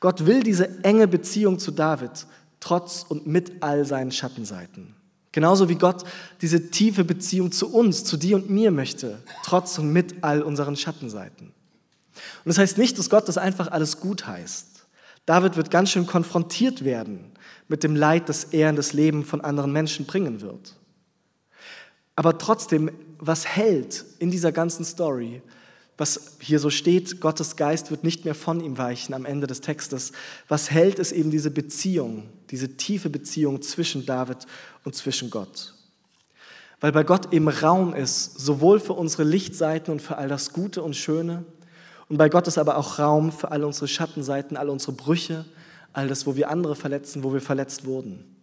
Gott 0.01 0.27
will 0.27 0.43
diese 0.43 0.83
enge 0.83 1.07
Beziehung 1.07 1.61
zu 1.61 1.71
David, 1.71 2.27
trotz 2.59 3.05
und 3.09 3.29
mit 3.29 3.63
all 3.63 3.85
seinen 3.85 4.11
Schattenseiten. 4.11 4.96
Genauso 5.37 5.69
wie 5.69 5.75
Gott 5.75 6.05
diese 6.41 6.71
tiefe 6.71 7.05
Beziehung 7.05 7.53
zu 7.53 7.71
uns, 7.71 8.05
zu 8.05 8.17
dir 8.17 8.37
und 8.37 8.49
mir 8.49 8.71
möchte, 8.71 9.19
trotz 9.45 9.77
und 9.77 9.93
mit 9.93 10.25
all 10.25 10.41
unseren 10.41 10.77
Schattenseiten. 10.77 11.49
Und 11.49 12.47
das 12.47 12.57
heißt 12.57 12.79
nicht, 12.79 12.99
dass 12.99 13.11
Gott 13.11 13.29
das 13.29 13.37
einfach 13.37 13.71
alles 13.71 14.01
gut 14.01 14.27
heißt. 14.27 14.87
David 15.27 15.59
wird 15.59 15.71
ganz 15.71 15.91
schön 15.91 16.07
konfrontiert 16.07 16.87
werden 16.87 17.33
mit 17.69 17.85
dem 17.85 17.95
Leid, 17.95 18.31
das 18.31 18.45
er 18.45 18.71
in 18.71 18.77
das 18.77 18.95
Leben 18.95 19.27
von 19.27 19.43
anderen 19.43 19.73
Menschen 19.73 20.07
bringen 20.07 20.41
wird. 20.41 20.75
Aber 22.15 22.39
trotzdem, 22.39 22.91
was 23.19 23.47
hält 23.47 24.07
in 24.19 24.31
dieser 24.31 24.53
ganzen 24.53 24.87
Story, 24.87 25.43
was 25.99 26.37
hier 26.41 26.59
so 26.59 26.69
steht, 26.71 27.21
Gottes 27.21 27.57
Geist 27.57 27.91
wird 27.91 28.05
nicht 28.05 28.25
mehr 28.25 28.35
von 28.35 28.61
ihm 28.61 28.77
weichen 28.77 29.15
am 29.15 29.25
Ende 29.25 29.47
des 29.47 29.63
Textes. 29.63 30.13
Was 30.49 30.71
hält 30.71 30.99
es 30.99 31.11
eben 31.11 31.31
diese 31.31 31.51
Beziehung, 31.51 32.29
diese 32.51 32.77
tiefe 32.77 33.09
Beziehung 33.09 33.63
zwischen 33.63 34.05
David 34.05 34.47
und 34.85 34.95
zwischen 34.95 35.31
Gott? 35.31 35.75
Weil 36.81 36.93
bei 36.93 37.03
Gott 37.03 37.33
eben 37.33 37.49
Raum 37.49 37.95
ist, 37.95 38.39
sowohl 38.39 38.79
für 38.79 38.93
unsere 38.93 39.25
Lichtseiten 39.25 39.93
und 39.93 40.03
für 40.03 40.19
all 40.19 40.29
das 40.29 40.53
Gute 40.53 40.83
und 40.83 40.95
Schöne, 40.95 41.45
und 42.09 42.19
bei 42.19 42.29
Gott 42.29 42.47
ist 42.47 42.59
aber 42.59 42.77
auch 42.77 42.99
Raum 42.99 43.33
für 43.33 43.51
all 43.51 43.65
unsere 43.65 43.89
Schattenseiten, 43.89 44.57
all 44.57 44.69
unsere 44.69 44.93
Brüche, 44.93 45.45
all 45.93 46.09
das, 46.09 46.27
wo 46.27 46.37
wir 46.37 46.51
andere 46.51 46.77
verletzen, 46.77 47.25
wo 47.25 47.33
wir 47.33 47.41
verletzt 47.41 47.85
wurden. 47.85 48.37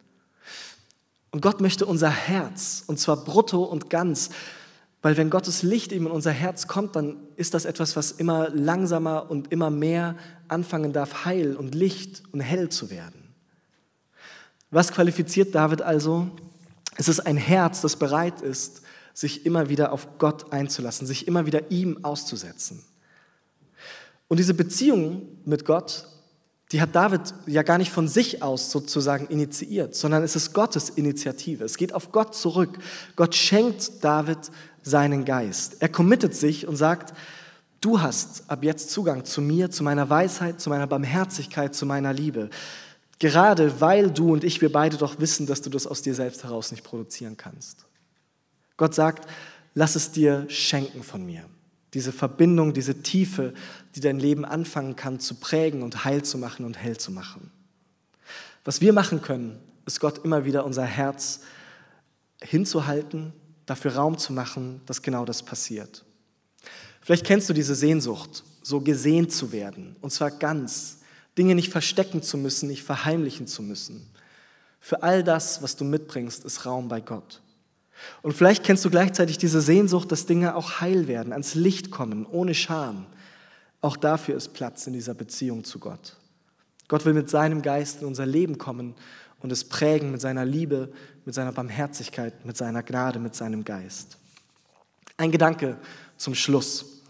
Und 1.31 1.41
Gott 1.41 1.61
möchte 1.61 1.85
unser 1.85 2.09
Herz, 2.09 2.83
und 2.87 2.99
zwar 2.99 3.23
brutto 3.23 3.63
und 3.63 3.89
ganz, 3.89 4.31
weil 5.03 5.17
wenn 5.17 5.29
Gottes 5.29 5.63
Licht 5.63 5.91
eben 5.91 6.05
in 6.05 6.11
unser 6.11 6.31
Herz 6.31 6.67
kommt, 6.67 6.95
dann 6.95 7.17
ist 7.35 7.53
das 7.53 7.65
etwas, 7.65 7.97
was 7.97 8.13
immer 8.13 8.49
langsamer 8.49 9.29
und 9.29 9.51
immer 9.51 9.69
mehr 9.69 10.15
anfangen 10.47 10.93
darf, 10.93 11.25
heil 11.25 11.57
und 11.57 11.75
Licht 11.75 12.23
und 12.31 12.39
hell 12.39 12.69
zu 12.69 12.89
werden. 12.89 13.35
Was 14.71 14.93
qualifiziert 14.93 15.53
David 15.53 15.81
also? 15.81 16.31
Es 16.95 17.09
ist 17.09 17.19
ein 17.19 17.35
Herz, 17.35 17.81
das 17.81 17.97
bereit 17.97 18.41
ist, 18.41 18.81
sich 19.13 19.45
immer 19.45 19.67
wieder 19.67 19.91
auf 19.91 20.17
Gott 20.19 20.53
einzulassen, 20.53 21.05
sich 21.05 21.27
immer 21.27 21.45
wieder 21.45 21.69
ihm 21.69 22.03
auszusetzen. 22.05 22.81
Und 24.29 24.37
diese 24.37 24.53
Beziehung 24.53 25.27
mit 25.43 25.65
Gott, 25.65 26.07
die 26.71 26.81
hat 26.81 26.95
David 26.95 27.35
ja 27.45 27.61
gar 27.61 27.77
nicht 27.77 27.91
von 27.91 28.07
sich 28.07 28.41
aus 28.41 28.71
sozusagen 28.71 29.27
initiiert, 29.27 29.95
sondern 29.95 30.23
es 30.23 30.35
ist 30.35 30.53
Gottes 30.53 30.89
Initiative. 30.89 31.65
Es 31.65 31.77
geht 31.77 31.93
auf 31.93 32.11
Gott 32.11 32.33
zurück. 32.33 32.79
Gott 33.15 33.35
schenkt 33.35 34.03
David 34.03 34.49
seinen 34.84 35.26
Geist. 35.26 35.78
Er 35.80 35.89
committet 35.89 36.36
sich 36.36 36.67
und 36.67 36.76
sagt, 36.76 37.13
du 37.82 38.02
hast 38.02 38.50
ab 38.50 38.63
jetzt 38.63 38.91
Zugang 38.91 39.26
zu 39.26 39.41
mir, 39.41 39.72
zu 39.72 39.84
meiner 39.84 40.10
Weisheit, 40.10 40.62
zu 40.62 40.69
meiner 40.69 40.88
Barmherzigkeit, 40.88 41.74
zu 41.74 41.86
meiner 41.86 42.13
Liebe. 42.13 42.50
Gerade 43.19 43.80
weil 43.82 44.12
du 44.12 44.34
und 44.34 44.43
ich, 44.43 44.62
wir 44.62 44.72
beide 44.72 44.98
doch 44.98 45.19
wissen, 45.19 45.48
dass 45.48 45.62
du 45.62 45.69
das 45.69 45.88
aus 45.88 46.02
dir 46.02 46.15
selbst 46.15 46.43
heraus 46.43 46.72
nicht 46.72 46.84
produzieren 46.84 47.38
kannst. 47.38 47.86
Gott 48.78 48.93
sagt, 48.93 49.30
lass 49.74 49.96
es 49.96 50.12
dir 50.12 50.46
schenken 50.50 51.04
von 51.04 51.26
mir. 51.26 51.43
Diese 51.93 52.12
Verbindung, 52.12 52.74
diese 52.74 53.02
Tiefe, 53.04 53.54
die 53.96 54.02
dein 54.02 54.19
Leben 54.19 54.46
anfangen 54.46 54.96
kann 54.96 55.19
zu 55.19 55.36
prägen 55.36 55.84
und 55.84 56.06
heil 56.06 56.24
zu 56.24 56.38
machen 56.38 56.65
und 56.65 56.78
hell 56.78 56.98
zu 56.98 57.12
machen. 57.12 57.52
Was 58.65 58.82
wir 58.82 58.93
machen 58.93 59.22
können, 59.22 59.60
ist 59.86 60.00
Gott 60.00 60.24
immer 60.26 60.46
wieder 60.46 60.65
unser 60.65 60.86
Herz 60.86 61.41
hinzuhalten 62.41 63.34
dafür 63.65 63.95
Raum 63.95 64.17
zu 64.17 64.34
machen, 64.34 64.82
dass 64.86 65.02
genau 65.02 65.26
das 65.26 65.43
passiert. 65.43 66.04
Vielleicht 67.02 67.26
kennst 67.26 67.49
du 67.49 67.54
diese 67.54 67.76
Sehnsucht, 67.76 68.43
so 68.62 68.82
gesehen 68.82 69.30
zu 69.30 69.52
werden, 69.52 69.95
und 70.02 70.12
zwar 70.12 70.32
ganz, 70.32 70.99
Dinge 71.38 71.56
nicht 71.56 71.71
verstecken 71.71 72.21
zu 72.21 72.38
müssen, 72.38 72.67
nicht 72.67 72.84
verheimlichen 72.84 73.47
zu 73.47 73.62
müssen. 73.62 74.10
Für 74.80 75.04
all 75.04 75.23
das, 75.23 75.62
was 75.62 75.76
du 75.76 75.84
mitbringst, 75.84 76.45
ist 76.45 76.65
Raum 76.65 76.88
bei 76.88 77.02
Gott. 77.02 77.41
Und 78.21 78.34
vielleicht 78.34 78.63
kennst 78.63 78.84
du 78.86 78.89
gleichzeitig 78.89 79.38
diese 79.38 79.62
Sehnsucht, 79.62 80.12
dass 80.12 80.26
Dinge 80.26 80.56
auch 80.56 80.82
heil 80.82 81.08
werden, 81.08 81.32
ans 81.32 81.56
Licht 81.56 81.89
kommen, 81.89 82.26
ohne 82.26 82.54
Scham. 82.54 83.06
Auch 83.82 83.97
dafür 83.97 84.36
ist 84.36 84.54
Platz 84.54 84.88
in 84.88 84.93
dieser 84.93 85.13
Beziehung 85.13 85.63
zu 85.63 85.80
Gott. 85.80 86.17
Gott 86.88 87.06
will 87.06 87.13
mit 87.13 87.30
seinem 87.30 87.62
Geist 87.62 88.02
in 88.02 88.08
unser 88.08 88.26
Leben 88.26 88.58
kommen 88.58 88.93
und 89.43 89.51
es 89.51 89.65
prägen 89.65 90.12
mit 90.12 90.21
seiner 90.21 90.45
Liebe, 90.45 90.91
mit 91.25 91.36
seiner 91.36 91.51
Barmherzigkeit, 91.51 92.45
mit 92.45 92.58
seiner 92.58 92.82
Gnade, 92.82 93.19
mit 93.19 93.36
seinem 93.36 93.63
Geist. 93.63 94.17
Ein 95.17 95.32
Gedanke 95.32 95.77
zum 96.17 96.34
Schluss. 96.34 97.01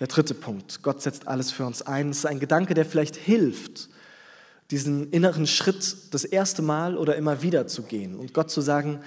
Der 0.00 0.06
dritte 0.06 0.34
Punkt. 0.34 0.82
Gott 0.82 1.02
setzt 1.02 1.28
alles 1.28 1.52
für 1.52 1.66
uns 1.66 1.82
ein. 1.82 2.10
Es 2.10 2.18
ist 2.18 2.26
ein 2.26 2.40
Gedanke, 2.40 2.74
der 2.74 2.86
vielleicht 2.86 3.16
hilft, 3.16 3.90
diesen 4.70 5.10
inneren 5.10 5.46
Schritt 5.46 6.14
das 6.14 6.24
erste 6.24 6.62
Mal 6.62 6.96
oder 6.96 7.16
immer 7.16 7.42
wieder 7.42 7.66
zu 7.66 7.82
gehen 7.82 8.18
und 8.18 8.32
Gott 8.32 8.50
zu 8.50 8.62
sagen, 8.62 9.00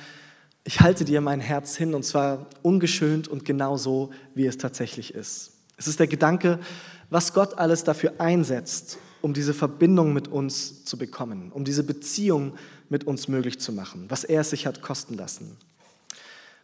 ich 0.63 0.81
halte 0.81 1.05
dir 1.05 1.21
mein 1.21 1.39
Herz 1.39 1.75
hin 1.75 1.95
und 1.95 2.03
zwar 2.03 2.47
ungeschönt 2.61 3.27
und 3.27 3.45
genau 3.45 3.77
so, 3.77 4.11
wie 4.35 4.45
es 4.45 4.57
tatsächlich 4.57 5.13
ist. 5.13 5.53
Es 5.77 5.87
ist 5.87 5.99
der 5.99 6.07
Gedanke, 6.07 6.59
was 7.09 7.33
Gott 7.33 7.57
alles 7.57 7.83
dafür 7.83 8.13
einsetzt, 8.19 8.99
um 9.25 9.33
diese 9.33 9.55
Verbindung 9.55 10.13
mit 10.13 10.27
uns 10.27 10.85
zu 10.85 10.99
bekommen, 10.99 11.51
um 11.51 11.65
diese 11.65 11.83
Beziehung 11.83 12.53
mit 12.89 13.05
uns 13.05 13.27
möglich 13.27 13.59
zu 13.59 13.71
machen, 13.73 14.05
was 14.07 14.23
er 14.23 14.43
sich 14.43 14.67
hat 14.67 14.83
kosten 14.83 15.15
lassen. 15.15 15.57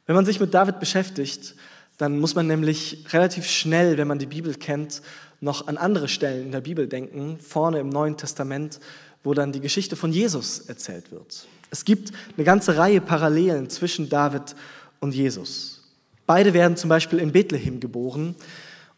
Wenn 0.06 0.16
man 0.16 0.28
sich 0.28 0.40
mit 0.40 0.54
David 0.54 0.80
beschäftigt, 0.80 1.56
dann 1.98 2.20
muss 2.20 2.36
man 2.36 2.46
nämlich 2.46 3.04
relativ 3.14 3.48
schnell, 3.48 3.98
wenn 3.98 4.08
man 4.08 4.20
die 4.20 4.28
Bibel 4.28 4.54
kennt, 4.54 5.02
noch 5.40 5.66
an 5.66 5.78
andere 5.78 6.08
Stellen 6.08 6.46
in 6.46 6.52
der 6.52 6.62
Bibel 6.62 6.88
denken, 6.88 7.40
vorne 7.40 7.80
im 7.80 7.90
Neuen 7.90 8.16
Testament, 8.16 8.80
wo 9.24 9.34
dann 9.34 9.52
die 9.52 9.60
Geschichte 9.60 9.96
von 9.96 10.14
Jesus 10.14 10.60
erzählt 10.60 11.12
wird. 11.12 11.48
Es 11.72 11.84
gibt 11.84 12.12
eine 12.38 12.46
ganze 12.46 12.78
Reihe 12.78 13.02
Parallelen 13.02 13.72
zwischen 13.72 14.08
David 14.08 14.56
und 15.00 15.16
Jesus. 15.16 15.82
Beide 16.28 16.54
werden 16.54 16.78
zum 16.78 16.92
Beispiel 16.92 17.18
in 17.18 17.32
Bethlehem 17.32 17.80
geboren 17.80 18.36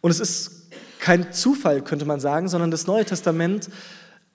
und 0.02 0.12
es 0.12 0.20
ist 0.20 0.63
kein 1.04 1.34
Zufall, 1.34 1.82
könnte 1.82 2.06
man 2.06 2.22
sagen, 2.22 2.48
sondern 2.48 2.72
das 2.72 2.88
Neue 2.88 3.04
Testament 3.04 3.70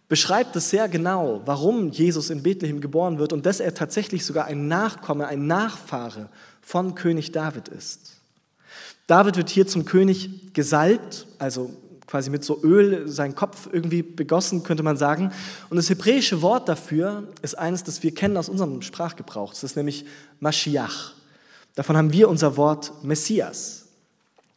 beschreibt 0.06 0.54
es 0.54 0.68
sehr 0.68 0.86
genau, 0.86 1.40
warum 1.46 1.88
Jesus 1.88 2.28
in 2.28 2.42
Bethlehem 2.42 2.82
geboren 2.82 3.18
wird 3.18 3.32
und 3.32 3.46
dass 3.46 3.58
er 3.58 3.72
tatsächlich 3.72 4.26
sogar 4.26 4.44
ein 4.44 4.68
Nachkomme, 4.68 5.26
ein 5.26 5.46
Nachfahre 5.46 6.28
von 6.60 6.94
König 6.94 7.32
David 7.32 7.68
ist. 7.68 8.18
David 9.06 9.38
wird 9.38 9.48
hier 9.48 9.66
zum 9.66 9.86
König 9.86 10.52
gesalbt, 10.52 11.26
also 11.38 11.70
quasi 12.06 12.28
mit 12.28 12.44
so 12.44 12.62
Öl 12.62 13.08
seinen 13.08 13.34
Kopf 13.34 13.70
irgendwie 13.72 14.02
begossen, 14.02 14.62
könnte 14.62 14.82
man 14.82 14.98
sagen. 14.98 15.32
Und 15.70 15.78
das 15.78 15.88
hebräische 15.88 16.42
Wort 16.42 16.68
dafür 16.68 17.28
ist 17.40 17.56
eines, 17.56 17.82
das 17.82 18.02
wir 18.02 18.12
kennen 18.12 18.36
aus 18.36 18.50
unserem 18.50 18.82
Sprachgebrauch. 18.82 19.54
Das 19.54 19.64
ist 19.64 19.76
nämlich 19.76 20.04
Mashiach. 20.38 21.14
Davon 21.76 21.96
haben 21.96 22.12
wir 22.12 22.28
unser 22.28 22.58
Wort 22.58 22.92
Messias. 23.02 23.87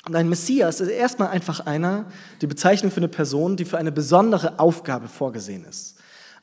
Und 0.06 0.16
ein 0.16 0.30
Messias 0.30 0.82
ist 0.82 0.90
erstmal 0.90 1.30
einfach 1.30 1.62
einer, 1.62 2.06
die 2.42 2.48
Bezeichnung 2.48 2.92
für 2.92 2.98
eine 2.98 3.08
Person, 3.08 3.56
die 3.56 3.66
für 3.66 3.78
eine 3.78 3.92
besondere 3.92 4.60
Aufgabe 4.60 5.08
vorgesehen 5.08 5.64
ist, 5.66 5.96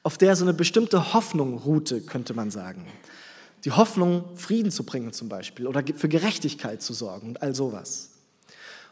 auf 0.03 0.17
der 0.17 0.37
so 0.37 0.45
eine 0.45 0.55
bestimmte 0.55 1.13
Hoffnung 1.13 1.59
ruhte, 1.59 2.01
könnte 2.01 2.35
man 2.35 2.51
sagen. 2.51 2.87
Die 3.65 3.73
Hoffnung, 3.73 4.25
Frieden 4.37 4.71
zu 4.71 4.85
bringen 4.85 5.13
zum 5.13 5.29
Beispiel 5.29 5.67
oder 5.67 5.83
für 5.97 6.09
Gerechtigkeit 6.09 6.83
zu 6.83 6.93
sorgen 6.93 7.29
und 7.29 7.43
all 7.43 7.55
sowas. 7.55 8.11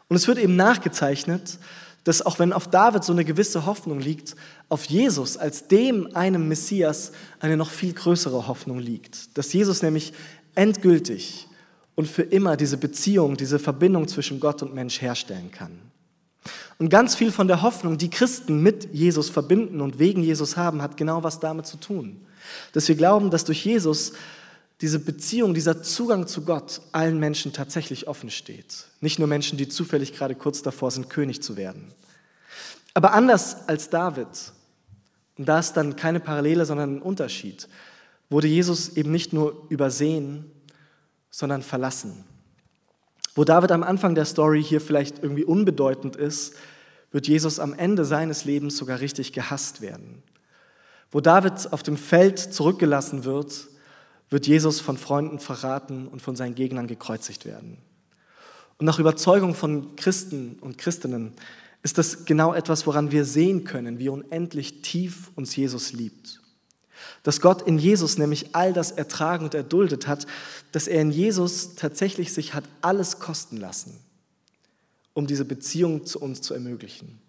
Und 0.09 0.17
es 0.17 0.27
wird 0.27 0.37
eben 0.37 0.57
nachgezeichnet, 0.57 1.59
dass 2.03 2.25
auch 2.25 2.39
wenn 2.39 2.53
auf 2.53 2.69
David 2.69 3.03
so 3.03 3.11
eine 3.11 3.25
gewisse 3.25 3.65
Hoffnung 3.65 3.99
liegt, 3.99 4.35
auf 4.69 4.85
Jesus 4.85 5.37
als 5.37 5.67
dem 5.67 6.15
einem 6.15 6.47
Messias 6.47 7.11
eine 7.39 7.57
noch 7.57 7.69
viel 7.69 7.93
größere 7.93 8.47
Hoffnung 8.47 8.79
liegt. 8.79 9.37
Dass 9.37 9.51
Jesus 9.51 9.81
nämlich 9.81 10.13
endgültig 10.55 11.46
und 11.97 12.07
für 12.07 12.21
immer 12.21 12.55
diese 12.57 12.77
Beziehung, 12.77 13.37
diese 13.37 13.57
Verbindung 13.57 14.07
zwischen 14.07 14.39
Gott 14.39 14.61
und 14.61 14.73
Mensch 14.73 15.01
herstellen 15.01 15.49
kann. 15.51 15.79
Und 16.77 16.89
ganz 16.89 17.15
viel 17.15 17.31
von 17.31 17.47
der 17.47 17.63
Hoffnung, 17.63 17.97
die 17.97 18.11
Christen 18.11 18.61
mit 18.61 18.93
Jesus 18.93 19.31
verbinden 19.31 19.81
und 19.81 19.97
wegen 19.97 20.21
Jesus 20.21 20.57
haben, 20.57 20.83
hat 20.83 20.95
genau 20.95 21.23
was 21.23 21.39
damit 21.39 21.65
zu 21.65 21.77
tun. 21.77 22.21
Dass 22.71 22.87
wir 22.87 22.95
glauben, 22.95 23.31
dass 23.31 23.45
durch 23.45 23.65
Jesus 23.65 24.13
diese 24.79 24.99
Beziehung, 24.99 25.55
dieser 25.55 25.81
Zugang 25.81 26.27
zu 26.27 26.45
Gott 26.45 26.81
allen 26.91 27.19
Menschen 27.19 27.51
tatsächlich 27.51 28.07
offen 28.07 28.29
steht. 28.29 28.85
Nicht 29.01 29.17
nur 29.17 29.27
Menschen, 29.27 29.57
die 29.57 29.67
zufällig 29.67 30.13
gerade 30.13 30.35
kurz 30.35 30.61
davor 30.61 30.91
sind, 30.91 31.09
König 31.09 31.41
zu 31.41 31.57
werden. 31.57 31.87
Aber 32.93 33.13
anders 33.13 33.67
als 33.67 33.89
David, 33.89 34.27
und 35.35 35.47
da 35.47 35.57
ist 35.57 35.73
dann 35.73 35.95
keine 35.95 36.19
Parallele, 36.19 36.63
sondern 36.63 36.97
ein 36.97 37.01
Unterschied, 37.01 37.67
wurde 38.29 38.47
Jesus 38.47 38.89
eben 38.89 39.11
nicht 39.11 39.33
nur 39.33 39.65
übersehen, 39.69 40.51
sondern 41.37 41.61
verlassen. 41.61 42.25
Wo 43.35 43.43
David 43.43 43.71
am 43.71 43.83
Anfang 43.83 44.15
der 44.15 44.25
Story 44.25 44.63
hier 44.63 44.81
vielleicht 44.81 45.21
irgendwie 45.21 45.43
unbedeutend 45.45 46.15
ist, 46.15 46.55
wird 47.11 47.27
Jesus 47.27 47.59
am 47.59 47.75
Ende 47.75 48.05
seines 48.05 48.43
Lebens 48.43 48.75
sogar 48.75 49.01
richtig 49.01 49.33
gehasst 49.33 49.81
werden. 49.81 50.23
Wo 51.11 51.21
David 51.21 51.71
auf 51.71 51.83
dem 51.83 51.95
Feld 51.95 52.39
zurückgelassen 52.39 53.23
wird, 53.23 53.67
wird 54.31 54.47
Jesus 54.47 54.79
von 54.79 54.97
Freunden 54.97 55.37
verraten 55.37 56.07
und 56.07 56.23
von 56.23 56.35
seinen 56.35 56.55
Gegnern 56.55 56.87
gekreuzigt 56.87 57.45
werden. 57.45 57.77
Und 58.79 58.87
nach 58.87 58.97
Überzeugung 58.97 59.53
von 59.53 59.95
Christen 59.95 60.57
und 60.59 60.79
Christinnen 60.79 61.33
ist 61.83 61.99
das 61.99 62.25
genau 62.25 62.51
etwas, 62.51 62.87
woran 62.87 63.11
wir 63.11 63.25
sehen 63.25 63.63
können, 63.63 63.99
wie 63.99 64.09
unendlich 64.09 64.81
tief 64.81 65.29
uns 65.35 65.55
Jesus 65.55 65.93
liebt. 65.93 66.41
Dass 67.23 67.41
Gott 67.41 67.61
in 67.61 67.77
Jesus 67.77 68.17
nämlich 68.17 68.55
all 68.55 68.73
das 68.73 68.91
ertragen 68.91 69.45
und 69.45 69.53
erduldet 69.53 70.07
hat, 70.07 70.27
dass 70.71 70.87
er 70.87 71.01
in 71.01 71.11
Jesus 71.11 71.75
tatsächlich 71.75 72.33
sich 72.33 72.53
hat 72.53 72.63
alles 72.81 73.19
kosten 73.19 73.57
lassen, 73.57 73.97
um 75.13 75.27
diese 75.27 75.45
Beziehung 75.45 76.05
zu 76.05 76.19
uns 76.19 76.41
zu 76.41 76.53
ermöglichen, 76.53 77.19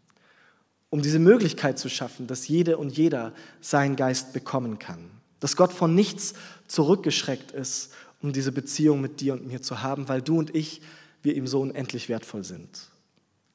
um 0.90 1.02
diese 1.02 1.18
Möglichkeit 1.18 1.78
zu 1.78 1.88
schaffen, 1.88 2.26
dass 2.26 2.48
jede 2.48 2.78
und 2.78 2.96
jeder 2.96 3.32
seinen 3.60 3.96
Geist 3.96 4.32
bekommen 4.32 4.78
kann, 4.78 5.10
dass 5.40 5.56
Gott 5.56 5.72
von 5.72 5.94
nichts 5.94 6.34
zurückgeschreckt 6.66 7.52
ist, 7.52 7.92
um 8.20 8.32
diese 8.32 8.52
Beziehung 8.52 9.00
mit 9.00 9.20
dir 9.20 9.34
und 9.34 9.46
mir 9.46 9.62
zu 9.62 9.82
haben, 9.82 10.08
weil 10.08 10.22
du 10.22 10.38
und 10.38 10.54
ich, 10.54 10.82
wir 11.22 11.34
ihm 11.34 11.46
so 11.46 11.60
unendlich 11.60 12.08
wertvoll 12.08 12.44
sind. 12.44 12.88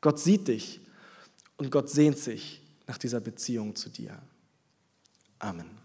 Gott 0.02 0.20
sieht 0.20 0.48
dich 0.48 0.82
und 1.58 1.72
Gott 1.72 1.90
sehnt 1.90 2.18
sich 2.18 2.62
nach 2.88 2.98
dieser 2.98 3.20
Beziehung 3.20 3.76
zu 3.76 3.90
dir. 3.90 4.18
Amen. 5.40 5.83